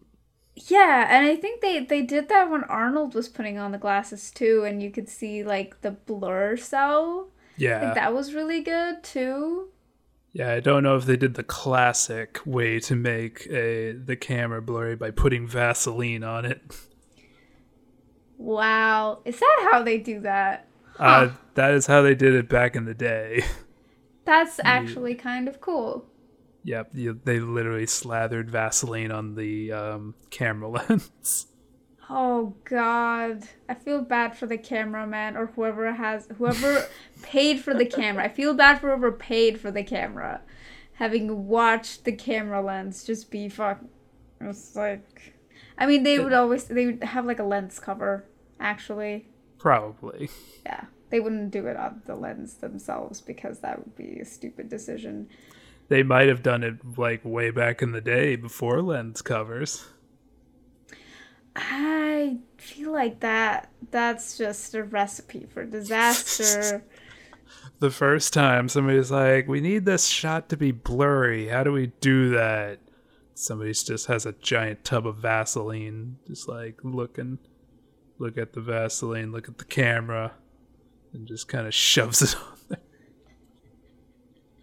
[0.56, 4.32] yeah, and I think they they did that when Arnold was putting on the glasses
[4.32, 7.30] too, and you could see like the blur cell.
[7.58, 7.86] Yeah.
[7.86, 9.69] Like that was really good too.
[10.33, 14.61] Yeah, I don't know if they did the classic way to make a the camera
[14.61, 16.61] blurry by putting Vaseline on it.
[18.37, 20.67] Wow, is that how they do that?
[20.99, 23.43] Uh, that is how they did it back in the day.
[24.25, 26.05] That's actually kind of cool.
[26.63, 31.47] yep, you, they literally slathered Vaseline on the um, camera lens.
[32.10, 36.88] Oh God, I feel bad for the cameraman or whoever has whoever
[37.22, 38.24] paid for the camera.
[38.24, 40.41] I feel bad for whoever paid for the camera,
[40.93, 43.82] having watched the camera lens just be fuck.
[44.39, 45.34] It's like,
[45.78, 48.26] I mean, they would always they would have like a lens cover.
[48.60, 49.28] Actually,
[49.60, 50.30] Probably.
[50.65, 54.70] yeah, they wouldn't do it on the lens themselves because that would be a stupid
[54.70, 55.28] decision.
[55.89, 59.86] They might have done it like way back in the day before lens covers.
[61.58, 66.84] I feel like that that's just a recipe for disaster.
[67.80, 71.50] The first time somebody's like, "We need this shot to be blurry.
[71.50, 72.80] How do we do that?"
[73.36, 77.38] Somebody just has a giant tub of Vaseline, just like looking,
[78.17, 80.34] look at the Vaseline, look at the camera,
[81.13, 82.78] and just kind of shoves it on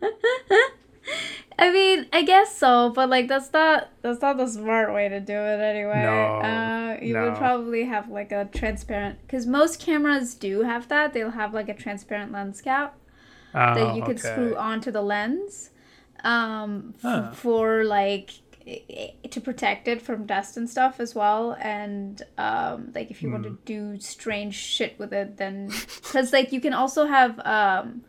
[0.00, 0.10] there.
[1.58, 5.20] I mean, I guess so, but like that's not that's not the smart way to
[5.20, 6.02] do it anyway.
[6.02, 11.12] No, uh, you would probably have like a transparent because most cameras do have that.
[11.12, 12.96] They'll have like a transparent lens cap
[13.52, 14.28] that Oh, you could okay.
[14.28, 15.70] screw onto the lens,
[16.24, 17.32] um, f- Huh.
[17.34, 18.30] for like
[19.30, 21.56] to protect it from dust and stuff as well.
[21.60, 23.52] And um, like if you want Hmm.
[23.52, 28.02] to do strange shit with it, then because like you can also have um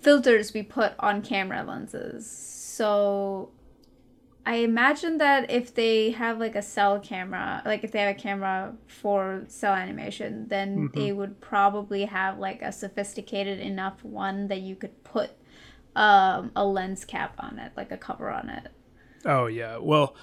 [0.00, 2.46] filters we put on camera lenses.
[2.80, 3.50] So
[4.46, 8.18] I imagine that if they have like a cell camera, like if they have a
[8.18, 10.94] camera for cell animation, then Mhm.
[10.94, 15.32] they would probably have like a sophisticated enough one that you could put
[15.94, 18.68] um, a lens cap on it, like a cover on it.
[19.26, 19.76] Oh yeah.
[19.76, 20.14] Well,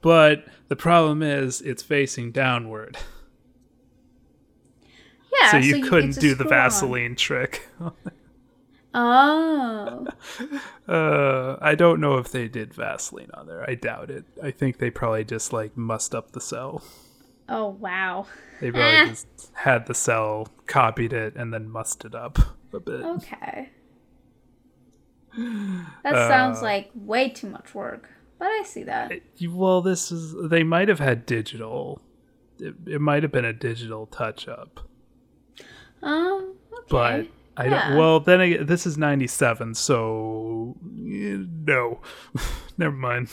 [0.00, 2.96] but the problem is it's facing downward,
[5.42, 6.62] Yeah, so you could couldn't just do the screw on.
[6.62, 7.66] Vaseline trick.
[8.94, 10.06] Oh,
[10.88, 13.68] Uh, I don't know if they did Vaseline on there.
[13.68, 14.24] I doubt it.
[14.42, 16.82] I think they probably just like mussed up the cell.
[17.48, 18.26] oh wow.
[18.60, 19.08] They probably Eh.
[19.08, 22.38] just had the cell, copied it, and then mussed it up
[22.72, 23.02] a bit.
[23.02, 23.70] Okay.
[26.04, 29.10] That sounds Uh, like way too much work, but I see that.
[29.36, 32.00] You- Well, this is they might have had digital.
[32.60, 34.80] It, it might have been a digital touch up,
[36.02, 36.86] Um, okay.
[36.88, 37.88] but I Yeah.
[37.90, 37.98] don't.
[37.98, 41.36] Well, then again, this is '97, so eh,
[41.66, 42.00] no,
[42.78, 43.28] never mind.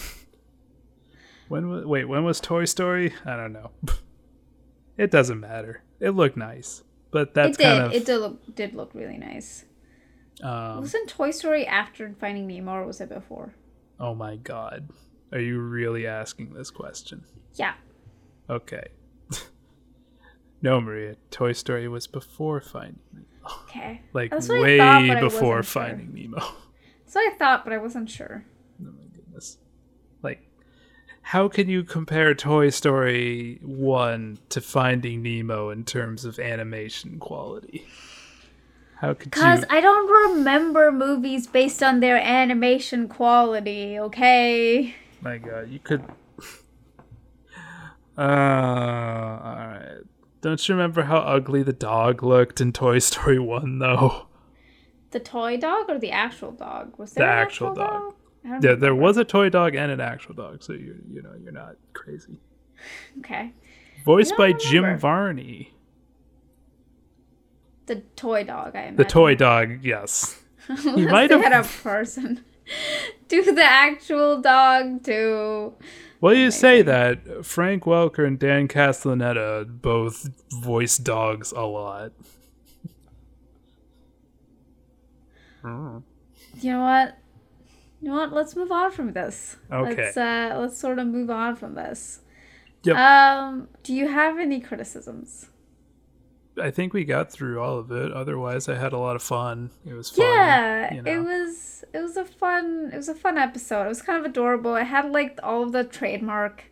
[1.48, 2.06] When was wait?
[2.06, 3.14] When was Toy Story?
[3.26, 3.72] I don't know.
[4.98, 5.84] it doesn't matter.
[6.00, 7.64] It looked nice, but that's it did.
[7.68, 9.66] kind of It did look, did look really nice.
[10.42, 13.54] um, Wasn't Toy Story after Finding Nemo, or was it before?
[14.00, 14.90] oh my god.
[15.32, 17.24] Are you really asking this question?
[17.56, 17.74] Yeah.
[18.50, 18.88] Okay.
[20.62, 21.16] no, Maria.
[21.30, 23.26] Toy Story was before Finding Nemo.
[23.46, 24.02] Okay.
[24.14, 25.64] Like way thought, before sure.
[25.64, 26.42] Finding Nemo.
[27.06, 28.46] So I thought, but I wasn't sure.
[28.82, 29.58] Oh my goodness.
[30.24, 30.48] Like,
[31.22, 37.86] how can you compare Toy Story 1 to Finding Nemo in terms of animation quality?
[39.02, 39.66] How could Cause you?
[39.70, 44.00] I don't remember movies based on their animation quality.
[44.00, 44.96] Okay.
[45.20, 46.06] My god, you could.
[48.18, 50.04] Uh, alright.
[50.42, 54.28] Don't you remember how ugly the dog looked in Toy Story 1, though?
[55.12, 56.98] The toy dog or the actual dog?
[56.98, 58.14] Was The there an actual dog.
[58.46, 61.22] I don't Yeah, there was a toy dog and an actual dog, so you you
[61.22, 62.40] know you're not crazy.
[63.20, 63.52] Okay.
[64.06, 64.98] Voiced by don't Jim.
[64.98, 65.74] Varney.
[67.88, 68.76] The toy dog.
[68.76, 68.96] I imagine.
[68.96, 70.42] The toy dog, yes.
[70.96, 72.44] He might have- had a person
[73.28, 75.74] do the actual dog too.
[76.20, 82.12] Well, you say that Frank Welker and Dan Castellaneta both voice dogs a lot.
[85.64, 87.18] You know what?
[88.02, 88.34] You know what?
[88.34, 89.58] Let's move on from this.
[89.72, 89.96] Okay.
[89.96, 92.22] Let's uh let's sort of move on from this.
[92.84, 92.96] Yep.
[92.98, 95.51] Um, do you have any criticisms?
[96.62, 98.12] I think we got through all of it.
[98.12, 99.72] Otherwise, I had a lot of fun.
[99.86, 100.26] It was fun.
[100.26, 103.86] yeah, you it was it was a fun it was a fun episode.
[103.86, 104.76] It was kind of adorable.
[104.76, 106.66] It had like all of the trademark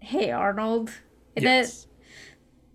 [0.00, 0.90] Hey Arnold
[1.36, 1.86] in Yes.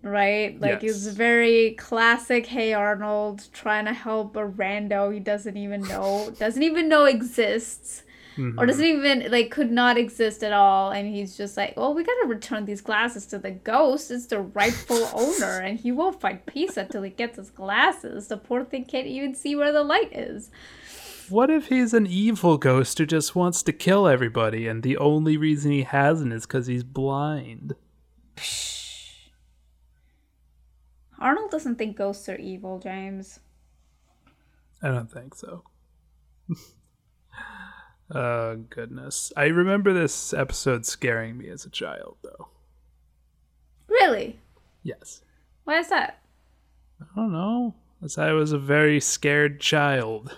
[0.02, 0.60] it, right?
[0.60, 5.82] Like it was very classic Hey Arnold trying to help a rando he doesn't even
[5.82, 8.02] know doesn't even know exists.
[8.36, 8.58] Mm-hmm.
[8.58, 12.04] Or doesn't even like could not exist at all, and he's just like, "Well, we
[12.04, 14.10] gotta return these glasses to the ghost.
[14.10, 18.28] It's the rightful owner, and he won't find peace until he gets his glasses.
[18.28, 20.50] The poor thing can't even see where the light is."
[21.28, 25.36] What if he's an evil ghost who just wants to kill everybody, and the only
[25.36, 27.76] reason he hasn't is because he's blind?
[31.20, 33.38] Arnold doesn't think ghosts are evil, James.
[34.82, 35.64] I don't think so.
[38.14, 39.32] oh goodness!
[39.36, 42.48] I remember this episode scaring me as a child, though.
[43.88, 44.38] Really?
[44.82, 45.22] Yes.
[45.64, 46.20] Why is that?
[47.00, 47.74] I don't know.
[48.02, 50.36] As I was a very scared child.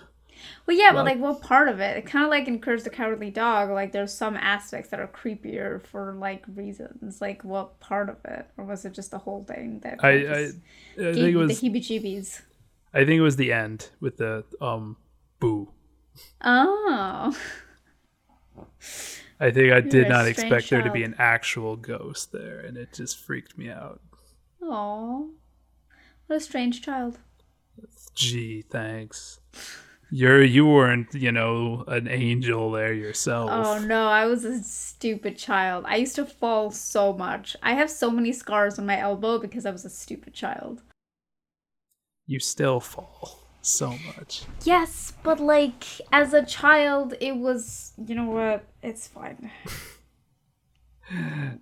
[0.65, 1.97] Well, yeah, Well- but like, what part of it?
[1.97, 3.69] It kind of like in Courage the Cowardly Dog.
[3.69, 7.21] Like, there's some aspects that are creepier for like reasons.
[7.21, 10.11] Like, what part of it, or was it just the whole thing that I I,
[10.13, 10.51] I
[10.97, 12.41] gave think it was the heebie-jeebies?
[12.93, 14.97] I think it was the end with the um
[15.39, 15.69] boo.
[16.41, 17.35] Oh.
[19.39, 22.93] I think I did not expect there to be an actual ghost there, and it
[22.93, 24.01] just freaked me out.
[24.61, 25.31] Oh.
[26.27, 27.19] What a strange child.
[28.15, 29.39] Gee, thanks.
[30.11, 33.49] You're you weren't you know an angel there yourself.
[33.51, 35.85] Oh no, I was a stupid child.
[35.87, 37.55] I used to fall so much.
[37.63, 40.83] I have so many scars on my elbow because I was a stupid child.
[42.27, 44.43] You still fall so much.
[44.63, 47.93] Yes, but like as a child, it was.
[47.97, 48.65] You know what?
[48.81, 49.51] It's fine.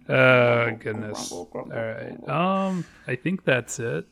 [0.08, 1.32] Oh goodness.
[1.32, 2.30] All right.
[2.30, 4.08] Um, I think that's it.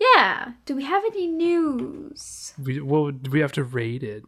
[0.00, 0.52] Yeah.
[0.66, 2.52] Do we have any news?
[2.62, 4.24] We well, do we have to rate it?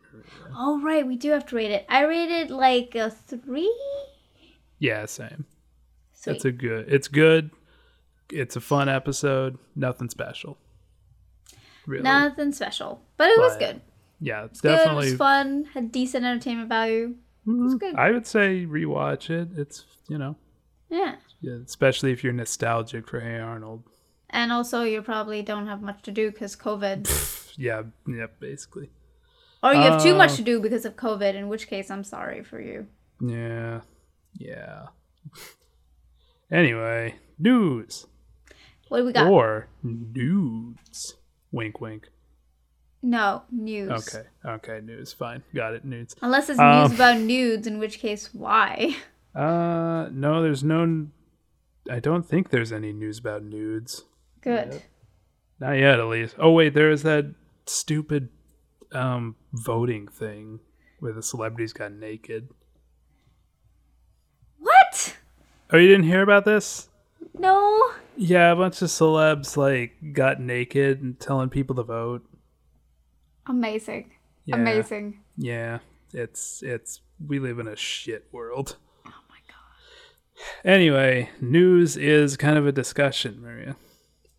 [0.56, 1.86] Oh right, we do have to rate it.
[1.88, 3.74] I rated like a three.
[4.78, 5.44] Yeah, same.
[6.12, 6.36] Sweet.
[6.36, 6.88] It's a good.
[6.88, 7.50] It's good.
[8.30, 9.58] It's a fun episode.
[9.74, 10.56] Nothing special.
[11.86, 12.02] Really.
[12.02, 13.80] Nothing special, but it was good.
[14.20, 15.10] yeah, it's Good, it definitely.
[15.10, 15.64] was fun.
[15.72, 17.14] Had decent entertainment value.
[17.46, 17.78] Mhm.
[17.78, 17.94] good.
[17.94, 19.48] I would say rewatch it.
[19.56, 20.36] It's you know,
[20.90, 21.16] Yeah.
[21.40, 23.84] yeah, especially if you're nostalgic for Hey Arnold.
[24.30, 27.06] And also, you probably don't have much to do because COVID.
[27.58, 28.90] Yeah, yeah, basically.
[29.62, 32.04] or you have too Uh, much to do because of COVID, in which case, I'm
[32.04, 32.86] sorry for you.
[33.20, 33.80] Yeah,
[34.34, 34.88] yeah.
[36.50, 38.06] anyway, news
[38.88, 39.26] What do we got?
[39.30, 41.16] or nudes.
[41.56, 42.08] Wink, wink.
[43.02, 43.90] No, news.
[44.14, 45.14] Okay, okay, news.
[45.14, 45.86] Fine, got it.
[45.86, 46.14] Nudes.
[46.20, 48.94] Unless it's Um, news about nudes, in which case, why?
[49.34, 51.08] Uh, no, there's no.
[51.90, 54.02] I don't think there's any news about nudes.
[54.40, 54.82] Good.
[55.60, 56.36] Not yet, at least.
[56.38, 57.26] Oh wait, there is that
[57.66, 58.30] stupid
[58.92, 60.60] um voting thing
[61.00, 62.48] where the celebrities got naked.
[64.58, 65.18] What?
[65.70, 66.88] Oh, you didn't hear about this?
[67.38, 67.92] No.
[68.16, 72.24] Yeah, a bunch of celebs like got naked and telling people to vote.
[73.46, 74.12] Amazing.
[74.44, 74.56] Yeah.
[74.56, 75.20] Amazing.
[75.36, 75.78] Yeah,
[76.12, 78.76] it's it's we live in a shit world.
[79.06, 80.64] Oh my god.
[80.64, 83.76] Anyway, news is kind of a discussion, Maria.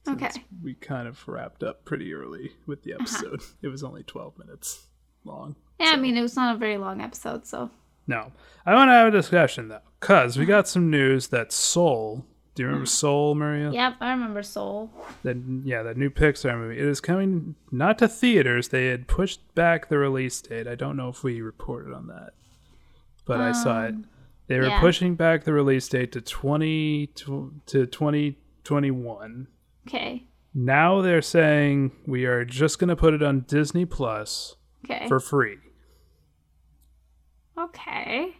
[0.07, 0.30] Okay.
[0.63, 3.03] We kind of wrapped up pretty early with the uh-huh.
[3.03, 3.41] episode.
[3.61, 4.86] It was only 12 minutes
[5.23, 5.55] long.
[5.80, 7.69] Yeah, I mean, it was not a very long episode, so.
[8.07, 8.32] No.
[8.65, 10.53] I want to have a discussion, though, because we uh-huh.
[10.53, 12.25] got some news that Soul,
[12.58, 13.70] do you remember Soul, Maria?
[13.72, 14.89] Yep, I remember Soul.
[15.22, 16.80] That, yeah, that new Pixar movie.
[16.80, 18.70] It is coming not to theaters.
[18.70, 20.68] They had pushed back the release date.
[20.68, 22.32] I don't know if we reported on that,
[23.26, 23.89] but I saw it.
[23.89, 24.08] Um,
[24.47, 24.80] they were yeah.
[24.80, 29.47] pushing back the release date to 20 to, to 2021.
[29.88, 30.24] Okay.
[30.55, 35.08] Now they're saying we are just going to put it on Disney Plus Okay.
[35.08, 35.60] for free.
[37.55, 38.36] okay.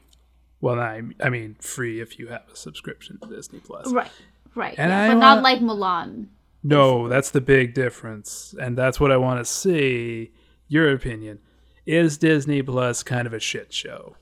[0.60, 3.92] Well, I, I mean, free if you have a subscription to Disney Plus.
[3.92, 4.12] Right.
[4.56, 4.76] Right.
[4.78, 6.28] And yeah, I but not like Mulan.
[6.64, 10.32] No, that's the big difference, and that's what I want to see.
[10.68, 11.40] Your opinion
[11.86, 14.16] is Disney Plus kind of a shit show?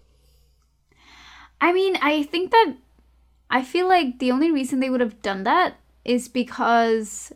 [1.59, 2.75] I mean, I think that
[3.49, 7.33] I feel like the only reason they would have done that is because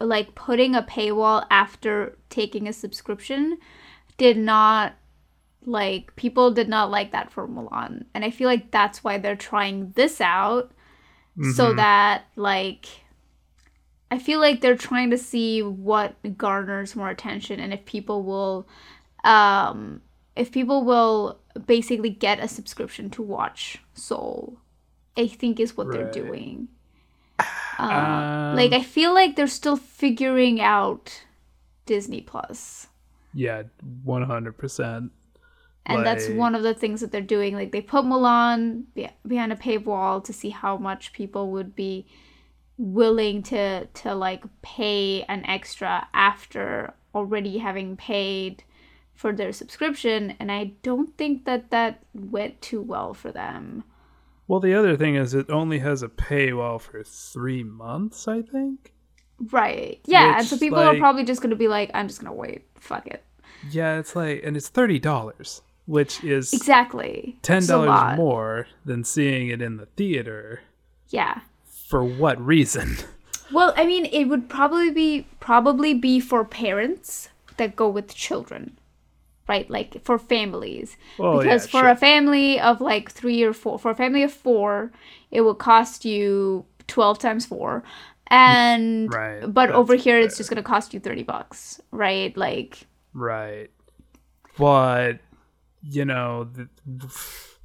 [0.00, 3.58] like putting a paywall after taking a subscription
[4.18, 4.94] did not
[5.66, 8.04] like people did not like that for Mulan.
[8.14, 10.70] And I feel like that's why they're trying this out
[11.54, 12.86] so that like
[14.10, 18.66] I feel like they're trying to see what garners more attention and if people will
[19.24, 20.00] um
[20.36, 24.58] if people will basically get a subscription to watch Soul.
[25.16, 26.12] I think is what they're Right.
[26.12, 26.68] doing.
[27.78, 31.24] Um, Like I feel like they're still figuring out
[31.84, 32.86] Disney Plus.
[33.34, 33.64] yeah,
[34.04, 35.12] one hundred percent.
[35.86, 37.54] And that's one of the things that they're doing.
[37.54, 42.06] Like they put Mulan be- behind a paywall to see how much people would be
[42.78, 48.62] willing to to like pay an extra after already having paid
[49.14, 53.84] for their subscription and I don't think that that went too well for them.
[54.48, 58.28] Well, the other thing is it only has a paywall for three months.
[58.28, 58.92] I think.
[59.50, 60.00] Right.
[60.06, 62.32] Yeah, and so Which, people are probably just going to be like I'm just going
[62.32, 62.66] to wait.
[62.78, 63.22] Fuck it.
[63.70, 67.38] Yeah, it's like, and it's thirty dollars, which is Exactly.
[67.42, 67.86] ten It's a lot.
[67.86, 70.60] dollars more than seeing it in the theater.
[71.08, 71.40] Yeah.
[71.88, 72.96] For what reason?
[73.52, 77.28] Well, I mean, it would probably be probably be for parents
[77.58, 78.76] that go with children,
[79.48, 79.70] right?
[79.70, 81.88] Like for families, oh, Well, because yeah, for sure.
[81.90, 84.90] a family of like three or four, for a family of four,
[85.30, 87.84] it will cost you twelve times four,
[88.26, 92.36] and Right, But over here, it's just gonna cost you thirty bucks, right?
[92.36, 92.80] Like,
[93.14, 93.70] Right.
[94.58, 95.20] But
[95.88, 96.68] you know, the,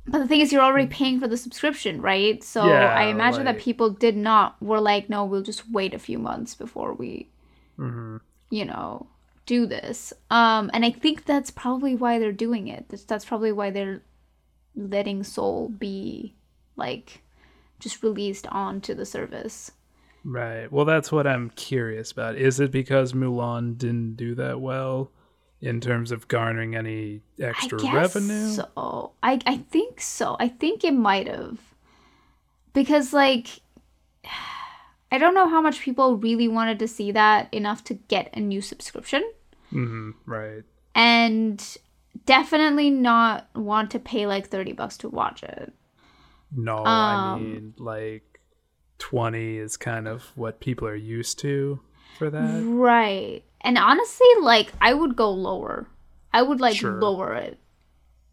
[0.08, 2.44] but the thing is, you're already paying for the subscription, right?
[2.44, 2.68] So Mm.
[2.70, 6.18] Yeah, I imagine that people did not were like, no, we'll just wait a few
[6.20, 7.28] months before we
[7.80, 8.18] Mm-hmm.
[8.52, 9.08] you know
[9.48, 13.52] do this um and i think that's probably why they're doing it that's, that's probably
[13.52, 14.04] why they're
[14.76, 16.36] letting soul be
[16.76, 17.24] like
[17.80, 19.72] just released onto the service
[20.24, 20.72] right.
[20.72, 22.36] Well, that's what I'm curious about.
[22.36, 25.10] Is it because Mulan didn't do that well
[25.62, 28.50] in terms of garnering any extra I guess revenue?
[28.56, 31.60] so i i think so i think it might have
[32.74, 33.60] because like
[35.12, 38.40] i don't know how much people really wanted to see that enough to get a
[38.40, 39.24] new subscription
[39.70, 40.64] hmm right.
[40.96, 41.78] and
[42.26, 45.74] definitely not want to pay like 30 bucks to watch it
[46.54, 48.40] No, I Um, mean like
[48.98, 51.80] twenty is kind of what people are used to
[52.18, 52.64] for that.
[52.66, 53.44] Right.
[53.62, 55.88] And honestly, like I would go lower.
[56.34, 57.00] I would like Sure.
[57.00, 57.58] lower it.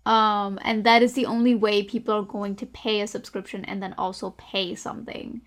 [0.07, 3.83] Um and that is the only way people are going to pay a subscription and
[3.83, 5.43] then also pay something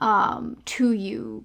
[0.00, 1.44] um to you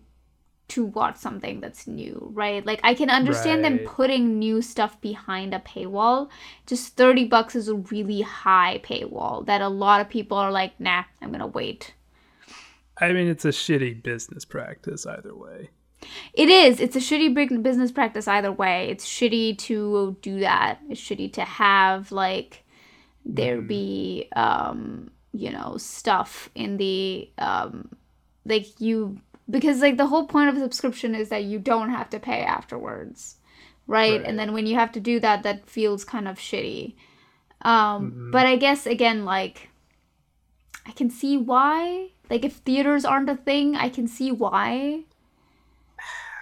[0.70, 2.64] to watch something that's new, right?
[2.66, 6.30] Like I can understand them putting new stuff behind a paywall.
[6.68, 10.80] Just 30 bucks is a really high paywall that a lot of people are like,
[10.80, 11.94] "Nah, I'm going to wait."
[13.02, 15.70] I mean, it's a shitty business practice either way.
[16.34, 16.80] It is.
[16.80, 18.90] It's a shitty big business practice either way.
[18.90, 20.80] It's shitty to do that.
[20.90, 22.64] It's shitty to have like
[23.26, 27.90] there be um you know stuff in the um
[28.46, 29.20] like you
[29.50, 33.36] because like the whole point of subscription is that you don't have to pay afterwards.
[33.88, 34.20] Right?
[34.20, 34.26] Right.
[34.26, 36.96] And then when you have to do that that feels kind of shitty.
[37.62, 39.70] Um but I guess again like
[40.86, 42.10] I can see why.
[42.30, 45.04] Like if theaters aren't a thing, I can see why.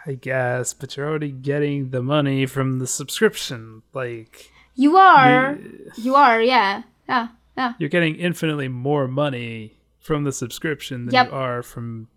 [0.08, 3.82] I guess, but you're already getting the money from the subscription.
[3.94, 5.58] Like You are.
[5.98, 6.84] You are, yeah.
[7.10, 7.28] Yeah.
[7.58, 7.74] Yeah.
[7.80, 11.28] you're getting infinitely more money from the subscription than Yep.
[11.28, 12.08] you are from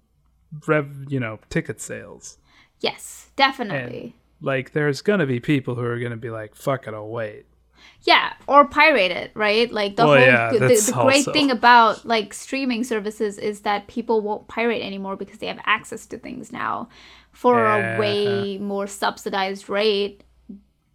[0.66, 2.38] rev, you know, ticket sales.
[2.80, 4.14] Yes, definitely.
[4.40, 7.46] Like there's gonna be people who are gonna be like, "Fuck it, I'll wait."
[8.02, 9.70] Yeah, or pirate it, right?
[9.70, 13.60] Like the Well, whole yeah, the, the great also- thing about like streaming services is
[13.60, 16.88] that people won't pirate anymore because they have access to things now
[17.32, 17.96] for Yeah.
[17.96, 20.24] a way more subsidized rate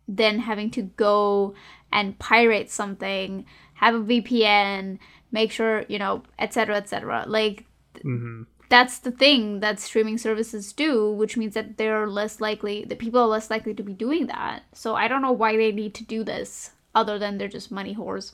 [0.07, 1.53] than having to go
[1.91, 4.99] and pirate something, have a VPN,
[5.31, 7.25] make sure, you know, etc., etc.
[7.27, 7.65] Like
[8.01, 12.97] hmm that's the thing that streaming services do, which means that they're less likely, that
[12.97, 14.63] people are less likely to be doing that.
[14.73, 17.95] So I don't know why they need to do this, other than they're just money
[17.95, 18.31] whores.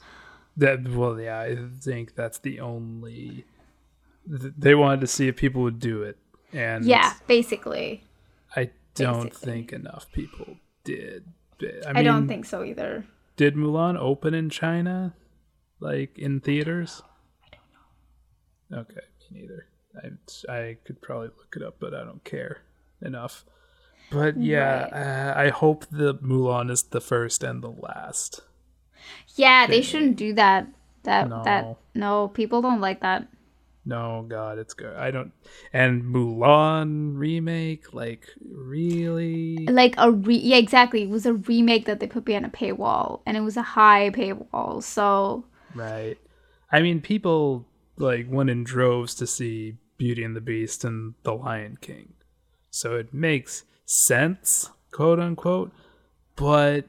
[0.57, 3.45] That well, yeah, I think that's the only.
[4.26, 6.18] They wanted to see if people would do it,
[6.53, 8.03] and Yeah, basically.
[8.55, 9.51] I don't basically.
[9.51, 11.26] think enough people did.
[11.86, 13.05] I, I, don't think so either.
[13.36, 15.14] Did Mulan open in China,
[15.80, 17.01] like in theaters?
[17.43, 18.80] I don't know.
[18.82, 19.68] Okay, me neither.
[20.47, 22.62] I I could probably look it up, but I don't care
[23.01, 23.45] enough.
[24.09, 28.41] But yeah, uh, I hope the Mulan is the first and the last.
[29.36, 30.68] Yeah, they shouldn't do that.
[31.04, 31.44] That No.
[31.44, 33.28] that no, people don't like that.
[33.84, 34.96] No, God, it's good.
[34.96, 35.32] I don't.
[35.74, 39.58] And Mulan remake, like really?
[39.68, 41.02] Like a re yeah, exactly.
[41.04, 44.12] It was a remake that they put behind a paywall, and it was a high
[44.12, 44.84] paywall.
[44.84, 46.18] So Right.
[46.72, 47.66] I mean, people
[47.98, 52.14] like went in droves to see Beauty and the Beast and The Lion King.
[52.70, 55.72] So it makes sense, quote unquote.
[56.36, 56.86] But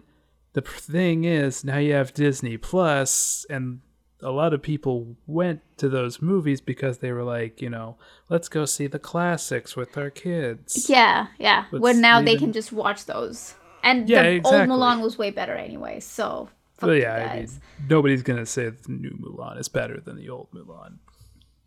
[0.55, 3.80] the thing is, now you have Disney Plus, and
[4.22, 7.96] a lot of people went to those movies because they were like, you know,
[8.28, 10.88] let's go see the classics with our kids.
[10.88, 11.64] yeah, yeah.
[11.70, 14.70] When now they can just watch those, and Yeah, the exactly.
[14.72, 16.00] old Mulan was way better anyway.
[16.00, 16.48] So
[16.80, 17.48] Well, you yeah, I mean,
[17.88, 20.98] nobody's gonna say the new Mulan is better than the old Mulan,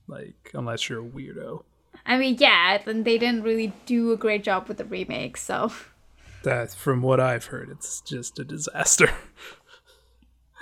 [0.08, 1.64] like unless you're a weirdo.
[2.06, 5.38] I mean, yeah, then they didn't really do a great job with the remake.
[5.38, 5.72] So
[6.46, 9.10] That, from what I've heard, it's just a disaster.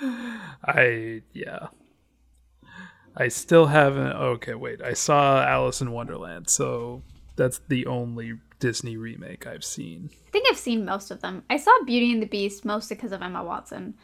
[0.64, 1.68] I yeah.
[3.16, 4.12] I still haven't.
[4.12, 4.82] Okay, wait.
[4.82, 7.02] I saw Alice in Wonderland, so
[7.36, 10.10] that's the only Disney remake I've seen.
[10.26, 11.44] I think I've seen most of them.
[11.48, 13.94] I saw Beauty and the Beast mostly because of Emma Watson.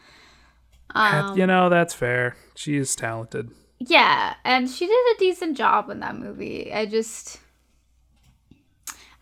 [0.94, 2.36] That- um, you know, that's fair.
[2.54, 3.50] She is talented.
[3.78, 6.72] Yeah, and she did a decent job in that movie.
[6.72, 7.40] I just.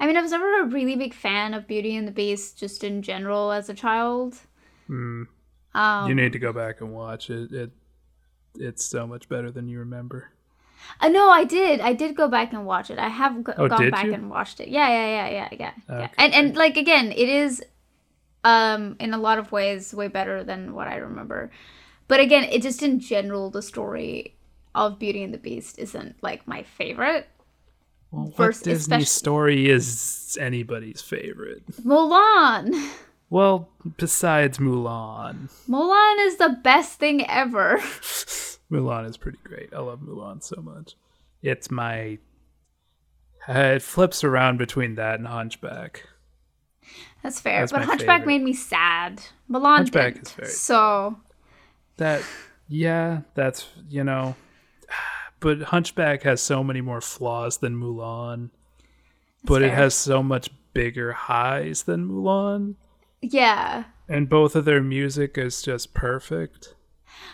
[0.01, 2.85] I mean, I was never a really big fan of Beauty and the Beast just
[2.85, 4.37] in general as a child.
[4.87, 5.25] Hmm.
[5.75, 7.53] Um, you need to go back and watch it.
[7.53, 7.71] It
[8.59, 10.31] it's so much better than you remember.
[11.01, 11.81] Uh, no, I did.
[11.81, 12.99] I did go back and watch it.
[12.99, 14.15] I have go- Oh, gone back you?
[14.15, 14.69] and watched it.
[14.69, 15.73] Yeah, yeah, yeah, yeah, yeah.
[15.89, 16.05] yeah.
[16.05, 16.13] Okay.
[16.19, 17.63] And and like again, it is
[18.45, 21.51] um in a lot of ways way better than what I remember.
[22.07, 24.35] But again, it just in general the story
[24.75, 27.29] of Beauty and the Beast isn't like my favorite.
[28.11, 31.67] Well, what Disney especially- story is anybody's favorite?
[31.85, 32.91] Mulan.
[33.31, 37.77] Well, besides Mulan, Mulan is the best thing ever.
[38.73, 39.69] Mulan is pretty great.
[39.75, 40.95] I love Mulan so much.
[41.43, 42.17] It's my.
[43.47, 46.05] Uh, it flips around between that and Hunchback.
[47.23, 47.61] That's fair.
[47.61, 48.27] That's but Hunchback favorite.
[48.39, 49.21] made me sad.
[49.51, 50.29] Mulan Hunchback didn't.
[50.29, 51.21] is very- So
[51.99, 52.23] That,
[52.67, 54.37] yeah, that's you know,
[55.41, 58.51] but Hunchback has so many more flaws than Mulan,
[59.45, 62.75] but it has so much bigger highs than Mulan,
[63.21, 63.85] yeah.
[64.09, 66.75] and both of their music is just perfect.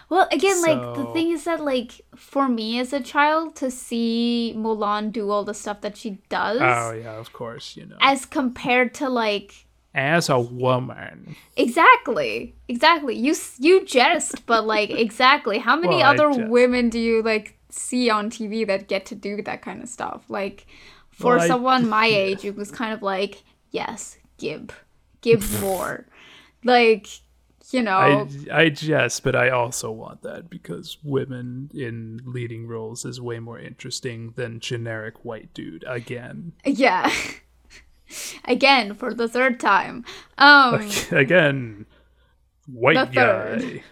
[0.08, 4.54] Well, again, like the thing is that like for me as a child to see
[4.56, 7.96] Mulan do all the stuff that she does Oh yeah, of course, you know.
[8.00, 12.54] as compared to like As a woman, exactly.
[12.68, 13.14] Exactly.
[13.16, 15.58] You you jest, but like exactly.
[15.58, 19.42] How many Well, other women do you like see on TV that get to do
[19.42, 20.24] that kind of stuff?
[20.28, 20.66] Like
[21.10, 24.84] for Well, I- someone my age, it was kind of like, yes, give.
[25.20, 26.06] Give more.
[26.64, 27.06] like,
[27.70, 27.96] you know,
[28.52, 33.38] I I jest, but I also want that because women in leading roles is way
[33.40, 35.84] more interesting than generic white dude.
[35.86, 37.10] Again, Yeah.
[38.44, 40.04] Again, for the third time.
[40.38, 41.86] Um again,
[42.66, 43.60] white The third.
[43.62, 43.82] guy,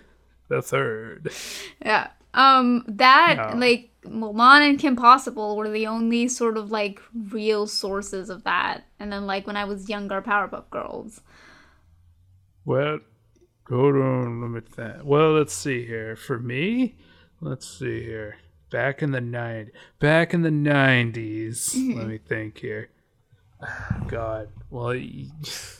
[0.48, 1.32] the third.
[1.84, 2.08] yeah.
[2.34, 3.58] Um that No.
[3.58, 8.84] like Mulan and Kim Possible were the only sort of like real sources of that.
[8.98, 11.20] And then like when I was younger, Powerpuff Girls.
[12.64, 12.98] Well,
[13.68, 15.04] hold on, let me think.
[15.04, 16.16] Well, let's see here.
[16.16, 16.96] For me,
[17.40, 18.36] let's see here.
[18.70, 21.98] Back in the nine, back in the 90s Mm-hmm.
[21.98, 22.88] Let me think here.
[24.08, 24.98] God, well,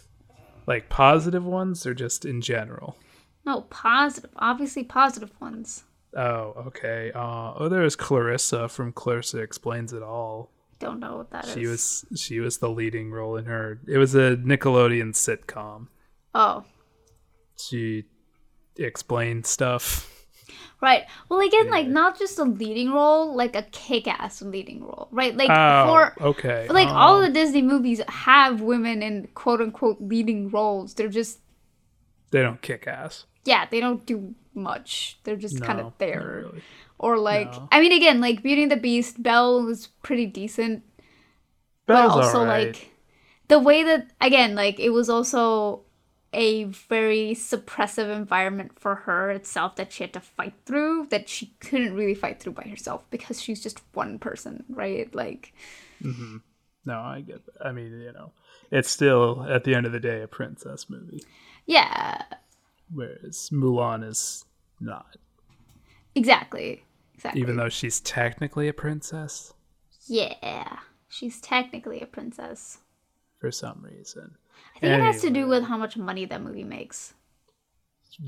[0.66, 2.96] like positive ones or just in general.
[3.44, 4.30] No, positive.
[4.36, 5.84] Obviously positive ones.
[6.16, 7.10] Oh, okay.
[7.14, 10.50] Uh, oh, there's Clarissa from Clarissa Explains It All.
[10.78, 11.54] Don't know what that is.
[11.54, 13.80] She was she was the leading role in her.
[13.86, 15.86] It was a Nickelodeon sitcom.
[16.34, 16.64] Oh.
[17.56, 18.04] She,
[18.76, 20.08] explained stuff.
[20.80, 21.04] Right.
[21.28, 25.36] Well, again, like not just a leading role, like a kick-ass leading role, right?
[25.36, 25.86] Like Oh,
[26.16, 26.66] for okay.
[26.68, 30.94] like all Oh, the Disney movies have women in quote unquote leading roles.
[30.94, 31.38] They're just
[32.32, 33.26] they don't kick ass.
[33.44, 35.18] yeah, they don't do much.
[35.24, 36.42] They're just No, kind of there.
[36.44, 36.62] really.
[36.98, 37.68] Or like No.
[37.72, 40.84] I mean, again, like Beauty and the Beast, Belle was pretty decent,
[41.86, 42.74] Belle's but also alright.
[42.74, 42.90] like
[43.48, 45.82] the way that again, like it was also
[46.34, 51.54] a very suppressive environment for her itself that she had to fight through that she
[51.60, 55.14] couldn't really fight through by herself because she's just one person, right?
[55.14, 55.52] Like
[56.02, 56.38] mm-hmm.
[56.84, 57.66] No, I get that.
[57.66, 58.32] I mean, you know,
[58.70, 61.22] it's still at the end of the day a princess movie,
[61.66, 62.22] yeah,
[62.92, 64.44] whereas Mulan is
[64.80, 65.16] not.
[66.14, 66.84] exactly.
[67.14, 67.40] Exactly.
[67.40, 69.52] Even though she's technically a princess
[70.08, 70.78] yeah,
[71.08, 72.78] she's technically a princess.
[73.38, 74.34] for some reason.
[74.76, 77.14] I think it has to do with how much money that movie makes.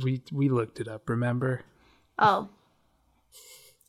[0.03, 1.09] We we looked it up.
[1.09, 1.62] Remember,
[2.19, 2.49] Oh,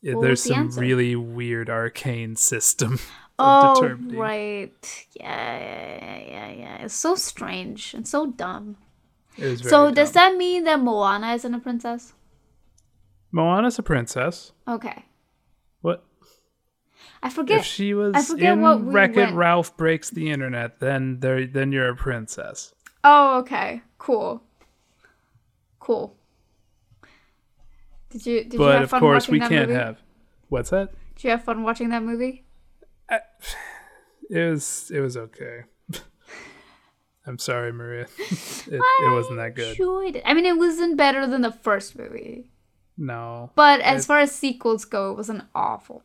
[0.02, 0.80] What there's the some answer?
[0.80, 2.98] really weird arcane system
[3.38, 4.18] oh, determining.
[4.18, 5.06] right.
[5.14, 6.76] Yeah, yeah, yeah, yeah.
[6.82, 8.76] It's so strange and so dumb.
[9.38, 10.32] It was very So does dumb.
[10.32, 12.14] that mean that Moana isn't a princess?
[13.32, 14.52] Moana's a princess?
[14.66, 15.04] Okay,
[15.82, 16.04] What
[17.22, 17.60] I forget.
[17.60, 20.80] if she was I forget in what we Wreck It went- Ralph breaks the internet?
[20.80, 22.72] Then there, then you're a princess.
[23.04, 24.42] Oh, okay, cool,
[25.80, 26.16] cool.
[28.10, 29.80] Did you did you but have of fun course, watching we that can't movie?
[29.80, 30.02] have.
[30.48, 30.92] What's that?
[31.16, 32.44] Did you have fun watching that movie?
[34.28, 35.64] It was it was okay.
[37.26, 38.06] I'm sorry, Maria.
[38.68, 39.70] It, it wasn't that good.
[39.78, 40.22] Enjoyed it.
[40.26, 42.50] I mean, it wasn't better than the first movie,
[42.96, 46.02] No, but as It- far as sequels go, it wasn't awful.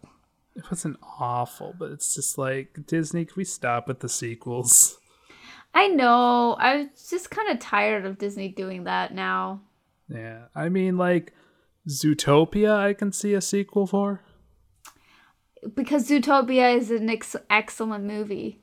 [0.55, 3.26] it wasn't awful, but it's just like Disney.
[3.26, 4.99] Can we stop with the sequels?
[5.74, 6.55] I know.
[6.59, 9.61] I'm just kind of tired of Disney doing that now.
[10.09, 11.34] Yeah, I mean, like
[11.88, 14.22] Zootopia, I can see a sequel for.
[15.76, 18.61] Because Zootopia is an ex- excellent movie.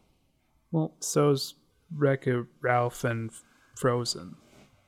[0.70, 1.54] Well, so's
[1.94, 3.30] Wreck It Ralph and
[3.76, 4.36] Frozen.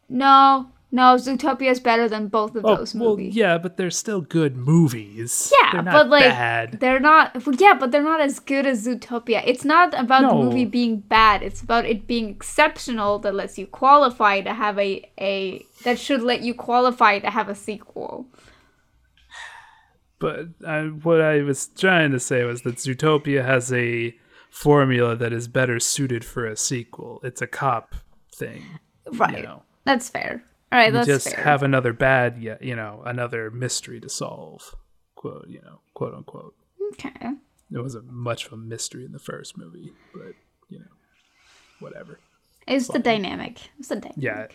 [0.09, 3.37] No, no, Zootopia is better than both of Oh, those well, movies.
[3.37, 5.53] yeah, but they're still good movies.
[5.63, 6.81] Yeah, they're not but like bad.
[6.81, 7.37] they're not.
[7.61, 9.43] Yeah, but they're not as good as Zootopia.
[9.47, 11.45] It's not about the movie being bad.
[11.45, 16.23] It's about it being exceptional that lets you qualify to have a a that should
[16.23, 18.27] let you qualify to have a sequel.
[20.19, 24.15] But I, what I was trying to say was that Zootopia has a
[24.51, 27.21] formula that is better suited for a sequel.
[27.23, 27.95] It's a cop
[28.35, 28.63] thing.
[29.13, 29.39] Right.
[29.39, 30.43] You know, That's fair.
[30.73, 31.43] All right, you that's just fair.
[31.45, 34.75] have another bad, yet, you know, another mystery to solve.
[35.17, 36.55] Quote, you know, quote unquote.
[36.93, 37.11] okay.
[37.73, 40.33] It wasn't much of a mystery in the first movie, but
[40.69, 40.87] you know,
[41.81, 42.19] whatever.
[42.67, 43.59] It's the dynamic.
[43.79, 44.15] It's the dynamic.
[44.23, 44.47] Yeah,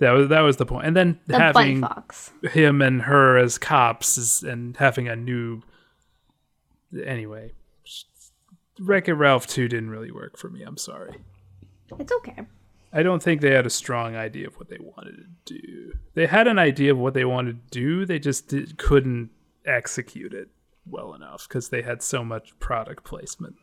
[0.00, 0.86] that was that was the point.
[0.86, 2.30] And then The having fox.
[2.50, 5.62] him and her as cops is, and having a new
[7.04, 7.52] anyway
[8.80, 11.14] wreck it ralph 2 didn't really work for me i'm sorry
[11.98, 12.46] It's okay.
[12.92, 15.16] i don't think they had a strong idea of what they wanted
[15.46, 18.76] to do they had an idea of what they wanted to do they just did,
[18.78, 19.30] couldn't
[19.66, 20.48] execute it
[20.86, 23.56] well enough because they had so much product placement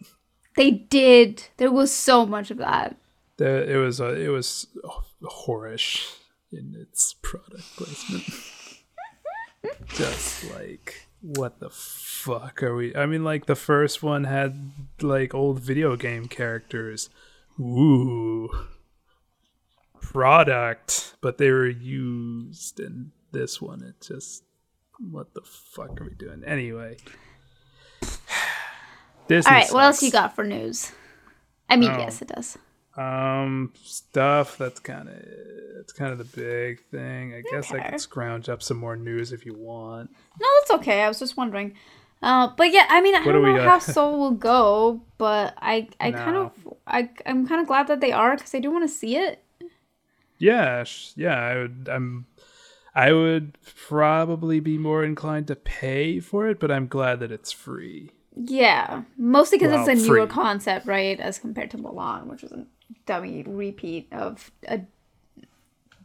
[0.56, 1.48] They did.
[1.58, 2.96] There was so much of that.
[3.38, 4.68] the, it was uh, it was
[5.22, 6.14] whorish
[6.52, 8.24] in its product placement
[9.88, 14.72] just like what the fuck are we i mean like the first one had
[15.02, 17.10] like old video game characters
[17.60, 18.48] ooh
[20.02, 24.44] product but they were used in this one it just
[25.00, 26.96] what the fuck are we doing anyway
[29.28, 30.92] Disney All right, what else you got for news?
[31.68, 31.98] I mean, Oh.
[31.98, 32.60] yes, it does.
[32.98, 35.16] Um, stuff that's kind of
[35.80, 37.34] it's kind of the big thing.
[37.34, 40.10] I guess I could scrounge up some more news if you want.
[40.40, 41.02] No, that's okay.
[41.02, 41.76] I was just wondering.
[42.22, 45.02] Uh, but yeah, I mean, I What don't do we know how Soul will go,
[45.18, 46.52] but I, I kind of,
[46.88, 49.44] I, I'm kind of glad that they are because I do want to see it.
[50.38, 50.84] Yeah,
[51.16, 51.36] yeah.
[51.38, 51.90] I would.
[51.92, 52.26] I'm.
[52.98, 53.58] I would
[53.90, 58.12] probably be more inclined to pay for it, but I'm glad that it's free.
[58.38, 60.34] Yeah, mostly because Well, it's a newer free.
[60.34, 61.20] concept, right?
[61.20, 62.66] As compared to Mulan, which was a
[63.06, 64.82] dummy repeat of a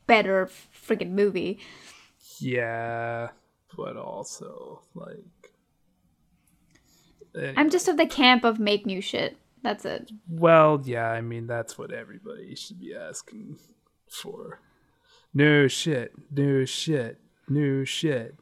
[0.06, 0.50] better
[0.86, 1.60] freaking movie.
[2.38, 3.28] Yeah,
[3.76, 5.52] but also like.
[7.34, 7.54] Anyway.
[7.56, 9.36] I'm just of the camp of make new shit.
[9.62, 10.10] That's it.
[10.28, 13.58] Well, yeah, I mean that's what everybody should be asking
[14.08, 14.60] for.
[15.32, 18.36] New shit, new shit, new shit.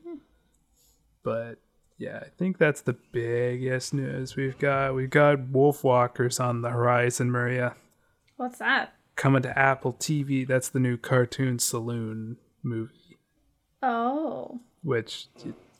[1.22, 1.58] But
[1.98, 4.94] yeah, I think that's the biggest news we've got.
[4.94, 7.74] We've got Wolfwalkers on the horizon, Maria.
[8.38, 8.94] What's that?
[9.16, 10.46] Coming to Apple TV.
[10.46, 13.18] That's the new cartoon saloon movie.
[13.82, 14.60] Oh.
[14.82, 15.28] which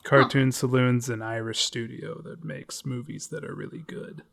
[0.03, 4.23] Cartoon Saloon's an Irish studio that makes movies that are really good.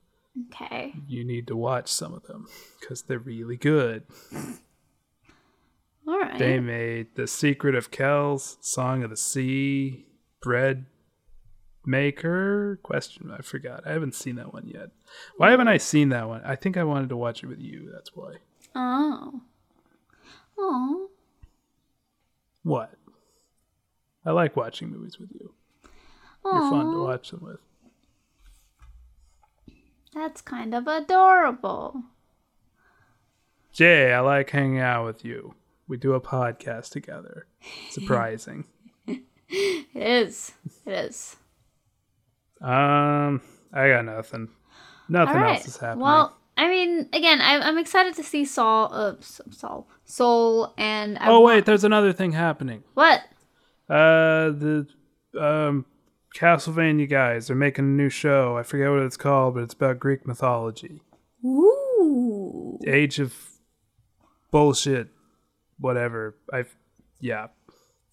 [0.52, 0.94] Okay.
[1.08, 2.46] You need to watch some of them
[2.78, 4.04] because they're really good.
[6.06, 6.38] All right.
[6.38, 10.06] They made The Secret of Kells, Song of the Sea,
[10.40, 10.86] Bread
[11.86, 12.78] Maker.
[12.82, 13.86] Question, I forgot.
[13.86, 14.90] I haven't seen that one yet.
[15.36, 16.42] Why haven't I seen that one?
[16.44, 17.90] I think I wanted to watch it with you.
[17.92, 18.34] That's why.
[18.74, 19.40] Oh.
[20.58, 21.10] Oh.
[22.62, 22.94] What?
[24.24, 25.52] I like watching movies with you.
[26.44, 27.60] You're fun to watch them with.
[30.14, 32.02] That's kind of adorable.
[33.72, 35.54] Jay, I like hanging out with you.
[35.86, 37.46] We do a podcast together.
[37.90, 38.64] Surprising.
[39.48, 40.52] It is.
[40.84, 41.36] It is.
[42.60, 43.40] Um,
[43.72, 44.48] I got nothing.
[45.08, 45.56] Nothing right.
[45.56, 46.04] else is happening.
[46.04, 51.28] Well, I mean, again, I, I'm excited to see Saul, uh, Saul, Soul, and I
[51.28, 52.82] oh want- wait, there's another thing happening.
[52.94, 53.20] what?
[53.88, 54.86] Uh, the
[55.38, 55.84] um
[56.36, 58.56] Castlevania guys are making a new show.
[58.56, 61.00] I forget what it's called, but it's about Greek mythology.
[61.44, 63.34] Ooh, Age of
[64.50, 65.08] bullshit,
[65.78, 66.36] whatever.
[66.52, 66.74] I've
[67.20, 67.48] yeah,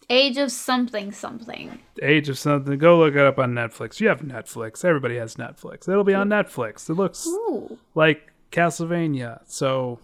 [0.10, 1.80] Age of something something.
[2.02, 2.78] Age of something.
[2.78, 4.00] Go look it up on Netflix.
[4.00, 4.84] You have Netflix.
[4.84, 5.88] Everybody has Netflix.
[5.88, 6.90] It'll be on Netflix.
[6.90, 9.42] It looks Ooh, like Castlevania.
[9.46, 10.00] So,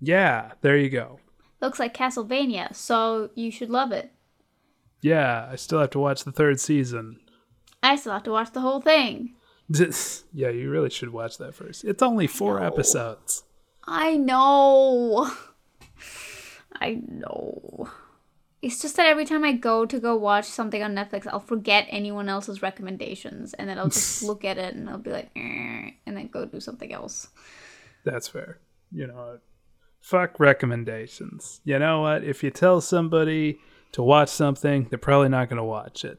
[0.00, 1.18] yeah, there you go.
[1.60, 4.12] looks like Castlevania, so you should love it.
[5.00, 7.20] Yeah, I still have to watch the third season.
[7.82, 9.34] I still have to watch the whole thing.
[10.32, 11.84] yeah, you really should watch that first.
[11.84, 13.42] It's only four episodes.
[13.84, 15.30] I know.
[16.80, 17.90] I know.
[18.64, 21.86] It's just that every time I go to go watch something on Netflix, I'll forget
[21.90, 25.90] anyone else's recommendations, and then I'll just look at it and I'll be like, eh,
[26.06, 27.28] and then go do something else.
[28.04, 28.60] That's fair.
[28.90, 29.40] You know,
[30.00, 31.60] fuck recommendations.
[31.64, 32.24] You know what?
[32.24, 33.58] If you tell somebody
[33.92, 36.18] to watch something, they're probably not going to watch it.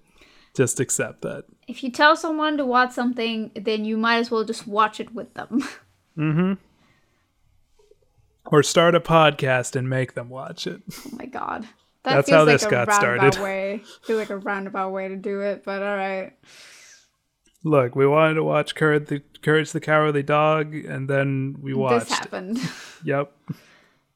[0.55, 1.45] Just accept that.
[1.67, 5.13] If you tell someone to watch something, then you might as well just watch it
[5.15, 5.63] with them.
[6.17, 6.53] Mm-hmm.
[8.45, 10.81] Or start a podcast and make them watch it.
[11.05, 11.67] oh my god.
[12.05, 13.35] That That's how like this got started.
[13.41, 13.81] way.
[14.03, 16.33] Feels like a roundabout way to do it, but all right.
[17.63, 22.09] Look, we wanted to watch Courage the, Courage the Cowardly Dog, and then we watched.
[22.09, 22.59] This happened,
[23.03, 23.31] Yep.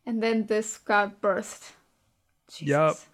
[0.05, 1.73] and then this got burst.
[2.53, 3.07] Jesus.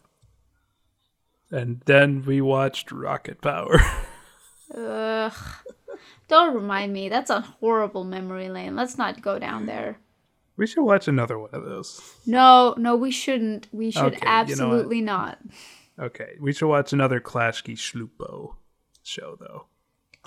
[1.52, 3.80] And then we watched Rocket Power.
[4.76, 5.34] Ugh.
[6.28, 7.08] Don't remind me.
[7.08, 8.76] That's a horrible memory lane.
[8.76, 10.00] Let's not go down there.
[10.58, 12.02] We should watch another one of those.
[12.26, 13.68] No, no, we shouldn't.
[13.72, 15.40] We should Okay, you know absolutely not.
[16.00, 18.56] Okay, we should watch another Klashki Schlupo
[19.04, 19.68] show, though.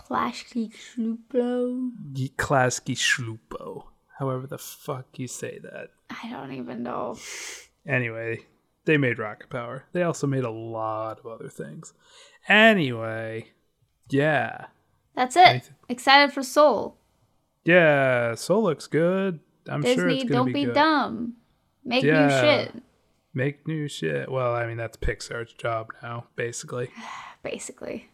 [0.08, 1.90] Geek Schlupo.
[2.36, 3.84] Klasky Schlupo.
[4.18, 5.88] However the fuck you say that.
[6.10, 7.16] I don't even know.
[7.86, 8.40] Anyway,
[8.84, 9.84] they made Rocket Power.
[9.92, 11.92] They also made a lot of other things.
[12.48, 13.52] Anyway,
[14.08, 14.66] yeah.
[15.14, 15.70] That's it.
[15.88, 16.96] Excited for Soul.
[17.64, 19.40] Yeah, Soul looks good.
[19.68, 20.74] I'm sure Disney, it's gonna don't be, be, good.
[20.74, 21.34] dumb.
[21.84, 22.72] Make new shit.
[23.34, 24.30] Make new shit.
[24.30, 26.90] Well, I mean that's Pixar's job now, basically.
[27.44, 28.10] Basically.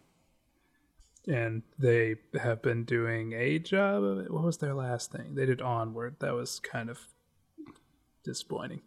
[1.27, 4.31] And they have been doing a job of it.
[4.31, 5.35] What was their last thing?
[5.35, 6.17] They did Onward.
[6.21, 6.99] That was kind of
[8.23, 8.83] disappointing.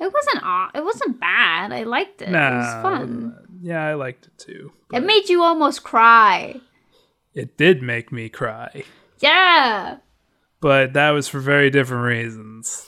[0.00, 1.72] It wasn't aw- it wasn't bad.
[1.72, 2.30] I liked it.
[2.30, 3.00] Nah, it was fun.
[3.00, 4.72] wasn't Yeah, I liked it too.
[4.92, 6.60] It made you almost cry.
[7.34, 8.82] it did make me cry,
[9.20, 9.98] Yeah.
[10.64, 12.86] But that was for very different reasons.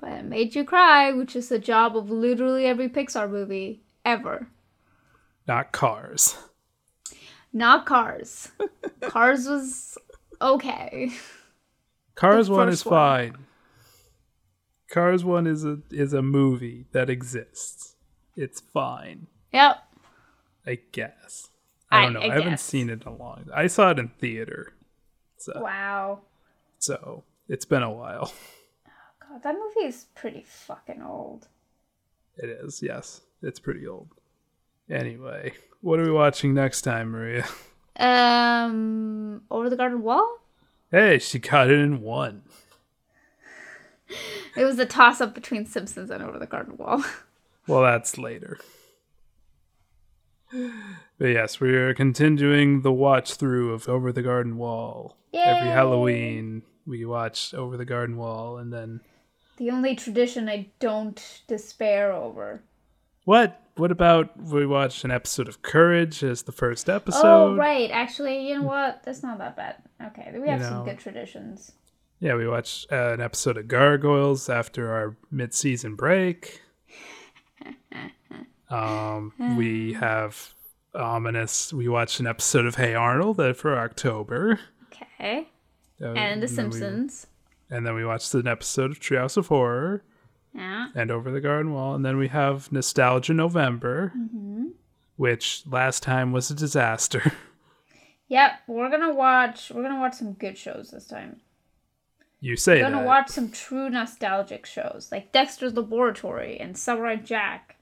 [0.00, 4.46] But it made you cry, which is the job of literally every Pixar movie ever.
[5.48, 6.36] Not Cars.
[7.52, 8.52] Not Cars.
[9.00, 9.98] Cars was
[10.40, 11.10] okay.
[12.14, 12.92] Cars one is one.
[12.94, 13.36] fine.
[14.88, 17.96] Cars one is a is a movie that exists.
[18.36, 19.76] It's fine, Yep.
[20.64, 21.48] I guess.
[21.90, 22.20] I I- don't know.
[22.20, 23.46] I I, haven't seen it in a long.
[23.52, 24.72] I saw it in theater,
[25.36, 26.20] so Wow.
[26.78, 28.32] So it's been a while.
[28.86, 28.90] Oh
[29.32, 31.48] god, that movie is pretty fucking old.
[32.36, 33.20] It is, yes.
[33.42, 34.08] It's pretty old.
[34.90, 37.46] Anyway, what are we watching next time, Maria?
[37.96, 40.38] Um, Over the Garden Wall?
[40.90, 42.42] Hey, she got it in one.
[44.56, 47.04] It was a toss up between Simpsons and Over the Garden Wall.
[47.66, 48.58] Well, that's later.
[50.50, 55.16] But yes, we are continuing the watch through of Over the Garden Wall.
[55.34, 59.00] Every Halloween, we watch Over the Garden Wall, and then
[59.56, 62.62] The only tradition I don't despair over.
[63.24, 63.62] what?
[63.76, 67.22] What about we watched an episode of Courage as the first episode?
[67.24, 67.88] oh, right.
[67.92, 69.04] Actually, you know what?
[69.04, 69.76] That's not that bad.
[70.04, 71.70] Okay, we have You some good traditions.
[72.18, 76.60] Yeah, we watched uh, an episode of Gargoyles after our mid-season break.
[78.70, 80.54] Um, we have
[80.94, 81.72] ominous.
[81.72, 84.60] We watched an episode of Hey Arnold that for October.
[84.92, 85.48] Okay.
[86.00, 87.26] Uh, And The then we- Simpsons.
[87.70, 90.02] and then we watched an episode of Treehouse of Horror
[90.54, 90.88] Yeah.
[90.94, 91.94] and Over the Garden Wall.
[91.94, 94.12] And then we have Nostalgia November,
[95.16, 97.32] which last time was a disaster.
[98.30, 99.70] Yep, we're gonna watch.
[99.74, 101.40] We're gonna watch some good shows this time.
[102.40, 103.06] you say We're gonna that.
[103.06, 107.76] watch some true nostalgic shows like Dexter's Laboratory and Samurai Jack.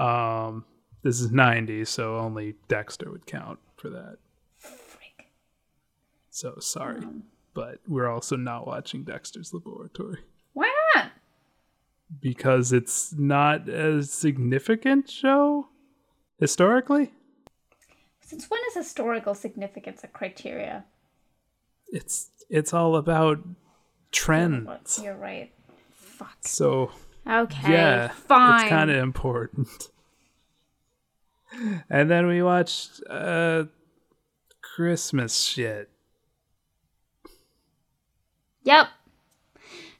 [0.00, 0.64] Um,
[1.02, 4.16] this is 90, so only Dexter would count for that.
[4.58, 5.28] Freak.
[6.30, 6.98] So sorry.
[6.98, 7.24] Um.
[7.54, 10.18] but we're also not watching Dexter's Laboratory
[10.52, 11.10] Why not?
[12.20, 15.68] because it's not a significant show
[16.38, 17.12] historically.
[18.20, 20.84] Since when is historical significance a criteria?
[21.88, 23.40] It's it's all about
[24.12, 25.00] trends.
[25.02, 25.50] You're right.
[25.92, 26.36] Fuck.
[26.42, 26.92] So
[27.30, 27.72] Okay.
[27.72, 28.60] yeah, Fine.
[28.62, 29.68] it's kind of important.
[31.90, 33.64] and then we watched uh
[34.60, 35.90] Christmas shit.
[38.64, 38.88] Yep.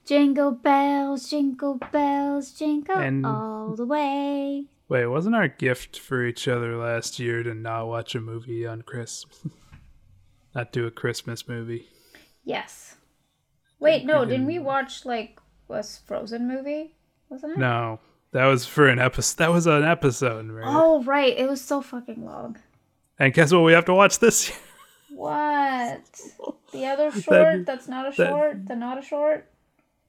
[0.04, 4.64] Jingle bells, jingle bells, jingle And- all the way.
[4.88, 8.82] Wait, wasn't our gift for each other last year to not watch a movie on
[8.82, 9.46] Christmas?
[10.54, 11.86] not do a Christmas movie.
[12.42, 12.96] Yes.
[13.78, 16.96] Wait, no, didn't we watch like was Frozen movie?
[17.30, 17.58] Wasn't it?
[17.58, 18.00] No,
[18.32, 19.38] that was for an episode.
[19.38, 20.64] That was an episode, right?
[20.66, 22.58] Oh right, it was so fucking long.
[23.18, 23.62] And guess what?
[23.62, 24.48] We have to watch this.
[24.50, 24.58] year?
[25.14, 26.20] What?
[26.72, 28.66] The other short that's not a that- short?
[28.66, 29.46] The not a short?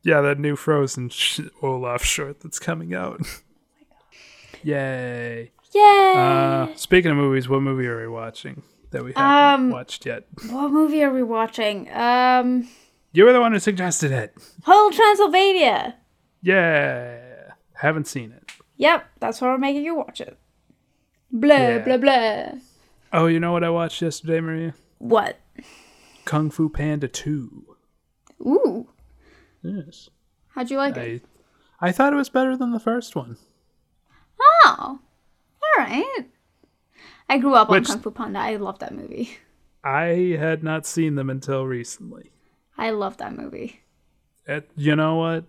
[0.04, 3.18] yeah, that new Frozen sh- Olaf short that's coming out.
[3.22, 4.64] Oh my god.
[4.64, 5.52] Yay!
[5.74, 6.14] Yay!
[6.16, 10.26] Uh, speaking of movies, what movie are we watching that we haven't Um, watched yet?
[10.50, 11.90] what movie are we watching?
[11.94, 12.68] Um
[13.14, 14.34] You were the one who suggested it.
[14.64, 15.96] Hotel Transylvania.
[16.42, 17.20] Yeah,
[17.74, 18.52] haven't seen it.
[18.78, 20.38] Yep, that's why we're making you watch it.
[21.32, 21.78] Blah Yeah.
[21.80, 22.60] blah blah.
[23.14, 24.74] Oh, you know what I watched yesterday, Maria?
[24.98, 25.40] What?
[26.26, 27.76] Kung Fu Panda Two.
[28.42, 28.88] Ooh.
[29.64, 30.10] Yes,
[30.50, 31.24] How'd you like it?
[31.80, 33.38] I I thought it was better than the first one.
[34.64, 35.00] Oh.
[35.78, 36.30] Alright.
[37.30, 38.40] I grew up Which- on Kung Fu Panda.
[38.40, 39.38] I love that movie.
[39.84, 42.32] I had not seen them until recently.
[42.78, 43.82] I love that movie.
[44.48, 45.46] It, you know what?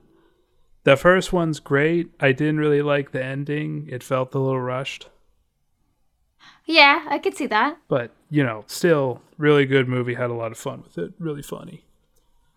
[0.85, 2.11] The first one's great.
[2.21, 3.89] I didn't really like the ending.
[3.91, 5.09] It felt a little rushed.
[6.65, 7.79] Yeah, I could see that.
[7.89, 10.15] But, you know, still really good movie.
[10.15, 11.13] Had a lot of fun with it.
[11.19, 11.85] Really funny.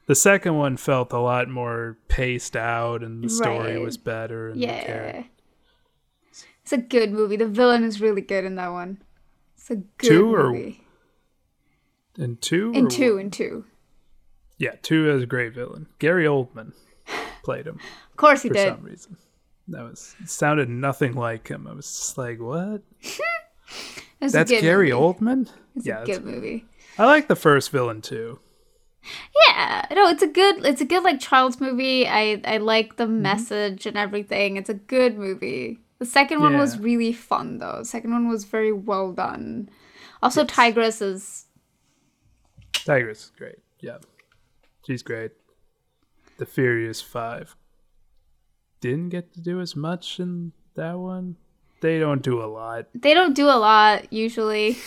[0.08, 3.82] The second one felt a lot more paced out and the story Right.
[3.82, 4.50] was better.
[4.50, 5.24] And the Yeah.
[6.62, 7.36] It's a good movie.
[7.38, 9.02] The villain is really good in that one.
[9.56, 10.82] It's a good Two or movie.
[12.18, 12.72] And two?
[12.74, 13.22] In or two, one?
[13.26, 13.66] in two.
[14.58, 15.88] Yeah, two is a great villain.
[16.00, 16.74] Gary Oldman
[17.44, 17.80] played him
[18.16, 18.70] Of course he for did.
[18.70, 19.18] For some reason.
[19.68, 21.68] That was it sounded nothing like him.
[21.68, 22.82] I was just like, what?
[24.22, 25.01] That's Gary movie.
[25.01, 25.49] Oldman?
[25.76, 26.63] It's yeah, a good movie.
[26.97, 28.39] I like the first villain too.
[29.47, 32.07] Yeah, no, it's a good, it's a good like child's movie.
[32.07, 32.97] I I like Mm-hmm.
[32.97, 34.55] the message and everything.
[34.55, 35.80] It's a good movie.
[35.99, 37.80] The second one was really fun though.
[37.80, 39.70] The second one was very well done.
[40.24, 41.45] Also, Tigress is
[42.72, 43.59] Tigress is great.
[43.82, 43.97] Yeah.
[44.88, 45.32] She's great.
[46.38, 47.55] The Furious Five
[48.90, 51.36] didn't get to do as much in that one.
[51.82, 52.88] They don't do a lot.
[52.96, 54.78] they don't do a lot usually.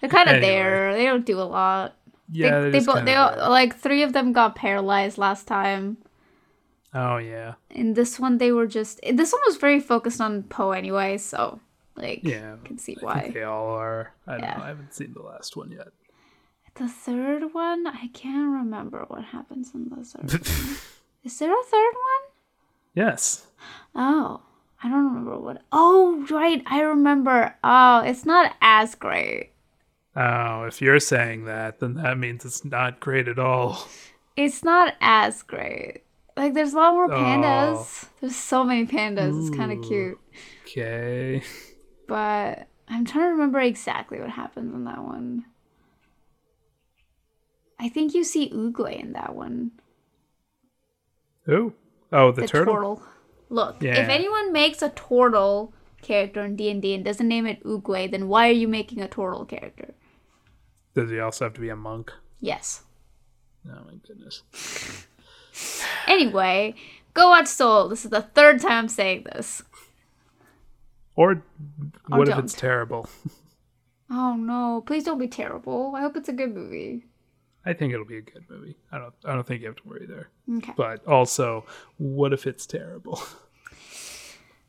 [0.00, 0.52] They're kind of Anyway.
[0.52, 0.92] there.
[0.94, 1.96] They don't do a lot.
[2.32, 5.46] Yeah, they they, just bo- kinda they all, like three of them got paralyzed last
[5.46, 5.98] time.
[6.94, 9.00] Oh yeah, In this one, they were just.
[9.02, 11.60] This one was very focused on Po anyway, so
[11.96, 12.56] like, yeah.
[12.64, 13.20] can see I why.
[13.20, 14.12] think they all are.
[14.26, 14.56] I don't Yeah.
[14.58, 14.64] know.
[14.64, 15.88] I haven't seen the last one yet.
[16.74, 20.76] The third one, I can't remember what happens in the third one.
[21.24, 22.24] Is there a third one?
[22.94, 23.46] Yes.
[23.94, 24.40] Oh,
[24.82, 25.62] I don't remember what.
[25.72, 27.54] Oh, right, I remember.
[27.62, 29.52] Oh, it's not as great.
[30.16, 33.86] Oh, if you're saying that, then that means it's not great at all.
[34.36, 36.02] It's not as great.
[36.36, 37.16] Like, there's a lot more Oh.
[37.16, 38.08] pandas.
[38.20, 39.38] There's so many pandas.
[39.48, 40.18] It's kind of cute.
[40.62, 41.42] Okay.
[42.06, 45.44] But I'm trying to remember exactly what happens in that one.
[47.78, 49.72] I think you see Oogway in that one.
[51.44, 51.74] Who?
[52.12, 52.74] Oh, the, the turtle.
[52.74, 53.02] turtle.
[53.48, 54.00] Look, Yeah.
[54.02, 58.10] if anyone makes a turtle character in D and D and doesn't name it Oogway,
[58.10, 59.94] then why are you making a turtle character?
[60.94, 62.12] Does he also have to be a monk?
[62.40, 62.82] Yes.
[63.68, 64.42] Oh my goodness.
[66.06, 66.74] Anyway,
[67.12, 67.88] go watch Soul.
[67.88, 69.62] This is the third time I'm saying this.
[71.16, 71.42] Or
[72.08, 72.44] what if don't.
[72.44, 73.08] it's terrible?
[74.12, 74.82] Oh no!
[74.86, 75.92] Please don't be terrible.
[75.94, 77.04] I hope it's a good movie.
[77.66, 78.76] I think it'll be a good movie.
[78.90, 79.14] I don't.
[79.24, 80.28] I don't think you have to worry there.
[80.58, 80.72] Okay.
[80.76, 81.66] But also,
[81.98, 83.20] what if it's terrible?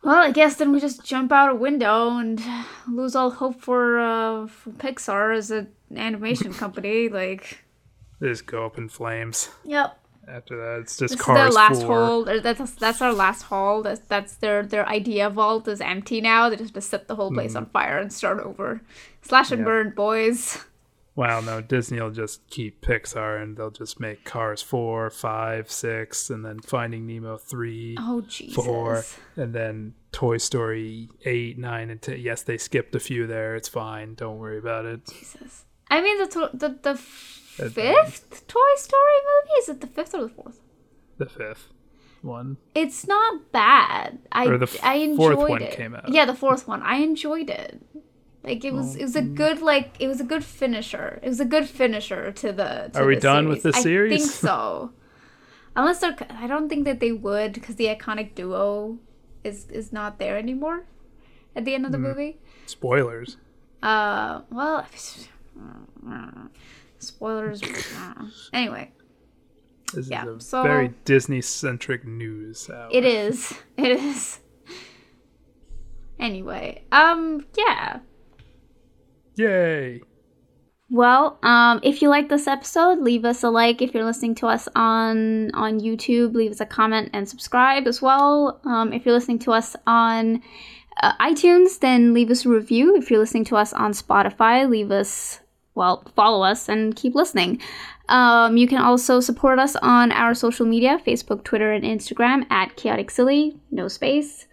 [0.04, 2.42] Well, I guess then we just jump out a window and
[2.90, 7.08] lose all hope for, uh, for Pixar as an animation company.
[7.08, 7.64] Like,
[8.20, 9.50] They just go up in flames.
[9.64, 10.00] yep.
[10.28, 11.88] After that, it's just This Cars is their last 4.
[11.96, 12.24] haul.
[12.42, 13.82] That's that's our last haul.
[13.84, 16.48] That's that's their their idea vault is empty now.
[16.50, 18.82] They just have to set the whole place on fire and start over.
[19.24, 19.66] Slash and Yeah.
[19.66, 20.64] burn, boys.
[21.16, 26.30] Wow, no, Disney will just keep Pixar and they'll just make Cars 4, 5, 6,
[26.30, 28.56] and then Finding Nemo 3, Oh Jesus.
[28.66, 29.04] 4,
[29.36, 32.20] and then Toy Story 8, 9, and 10.
[32.22, 33.56] Yes, they skipped a few there.
[33.56, 34.16] It's fine.
[34.16, 35.06] Don't worry about it.
[35.06, 35.66] Jesus.
[35.90, 40.14] I mean the to- the the Uh, fifth Toy Story movie is it the fifth
[40.16, 40.62] or the fourth?
[41.18, 41.68] The fifth
[42.22, 42.56] one.
[42.74, 44.20] It's not bad.
[44.32, 45.74] I Or the f- I enjoyed fourth one it.
[45.76, 46.08] came out.
[46.08, 46.82] Yeah, the fourth one.
[46.82, 47.82] I enjoyed it.
[48.44, 49.36] Like it Oh, was, it was a mm.
[49.36, 51.20] good like it was a good finisher.
[51.22, 52.90] It was a good finisher to the.
[52.94, 54.14] To Are we the done with the series?
[54.14, 54.92] I think so.
[55.76, 58.98] Unless they're, I don't think that they would because the iconic duo
[59.44, 60.84] is is not there anymore
[61.56, 62.04] at the end of the Hmm.
[62.06, 62.38] movie.
[62.66, 63.38] Spoilers.
[63.84, 64.86] Uh, well,
[67.00, 67.62] spoilers.
[68.54, 68.92] anyway,
[69.94, 72.90] This Yeah, is a so- very Disney centric news hour.
[72.92, 73.54] it is.
[73.78, 74.40] It is.
[76.20, 78.00] Anyway, um, yeah.
[79.36, 80.02] Yay!
[80.94, 83.82] Well, um, if you like this episode, leave us a like.
[83.82, 88.02] If you're listening to us on on YouTube, leave us a comment and subscribe as
[88.02, 88.60] well.
[88.66, 90.42] Um, if you're listening to us on
[91.02, 92.98] uh, iTunes, then leave us a review.
[92.98, 95.40] If you're listening to us on Spotify, leave us
[95.76, 97.62] well, follow us and keep listening.
[98.10, 102.76] Um, you can also support us on our social media: Facebook, Twitter, and Instagram at
[102.76, 104.46] Chaotic Silly, no space.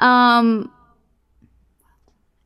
[0.00, 0.72] Um,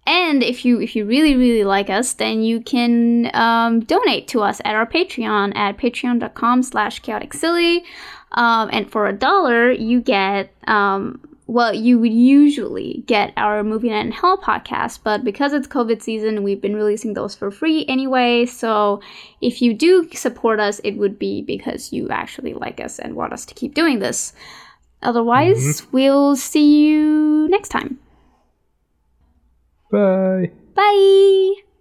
[0.06, 4.42] and if you if you really really like us, then you can um, donate to
[4.42, 7.84] us at our Patreon at patreon.com slash chaotic silly.
[8.32, 13.90] Um, and for a dollar, you get um, well, you would usually get our Movie
[13.90, 17.84] Night in Hell podcast, but because it's COVID season, we've been releasing those for free
[17.88, 18.46] anyway.
[18.46, 19.02] So
[19.40, 23.32] if you do support us, it would be because you actually like us and want
[23.32, 24.32] us to keep doing this.
[25.02, 27.98] Otherwise, we'll see you next time.
[29.92, 30.50] Bye.
[30.74, 31.71] Bye.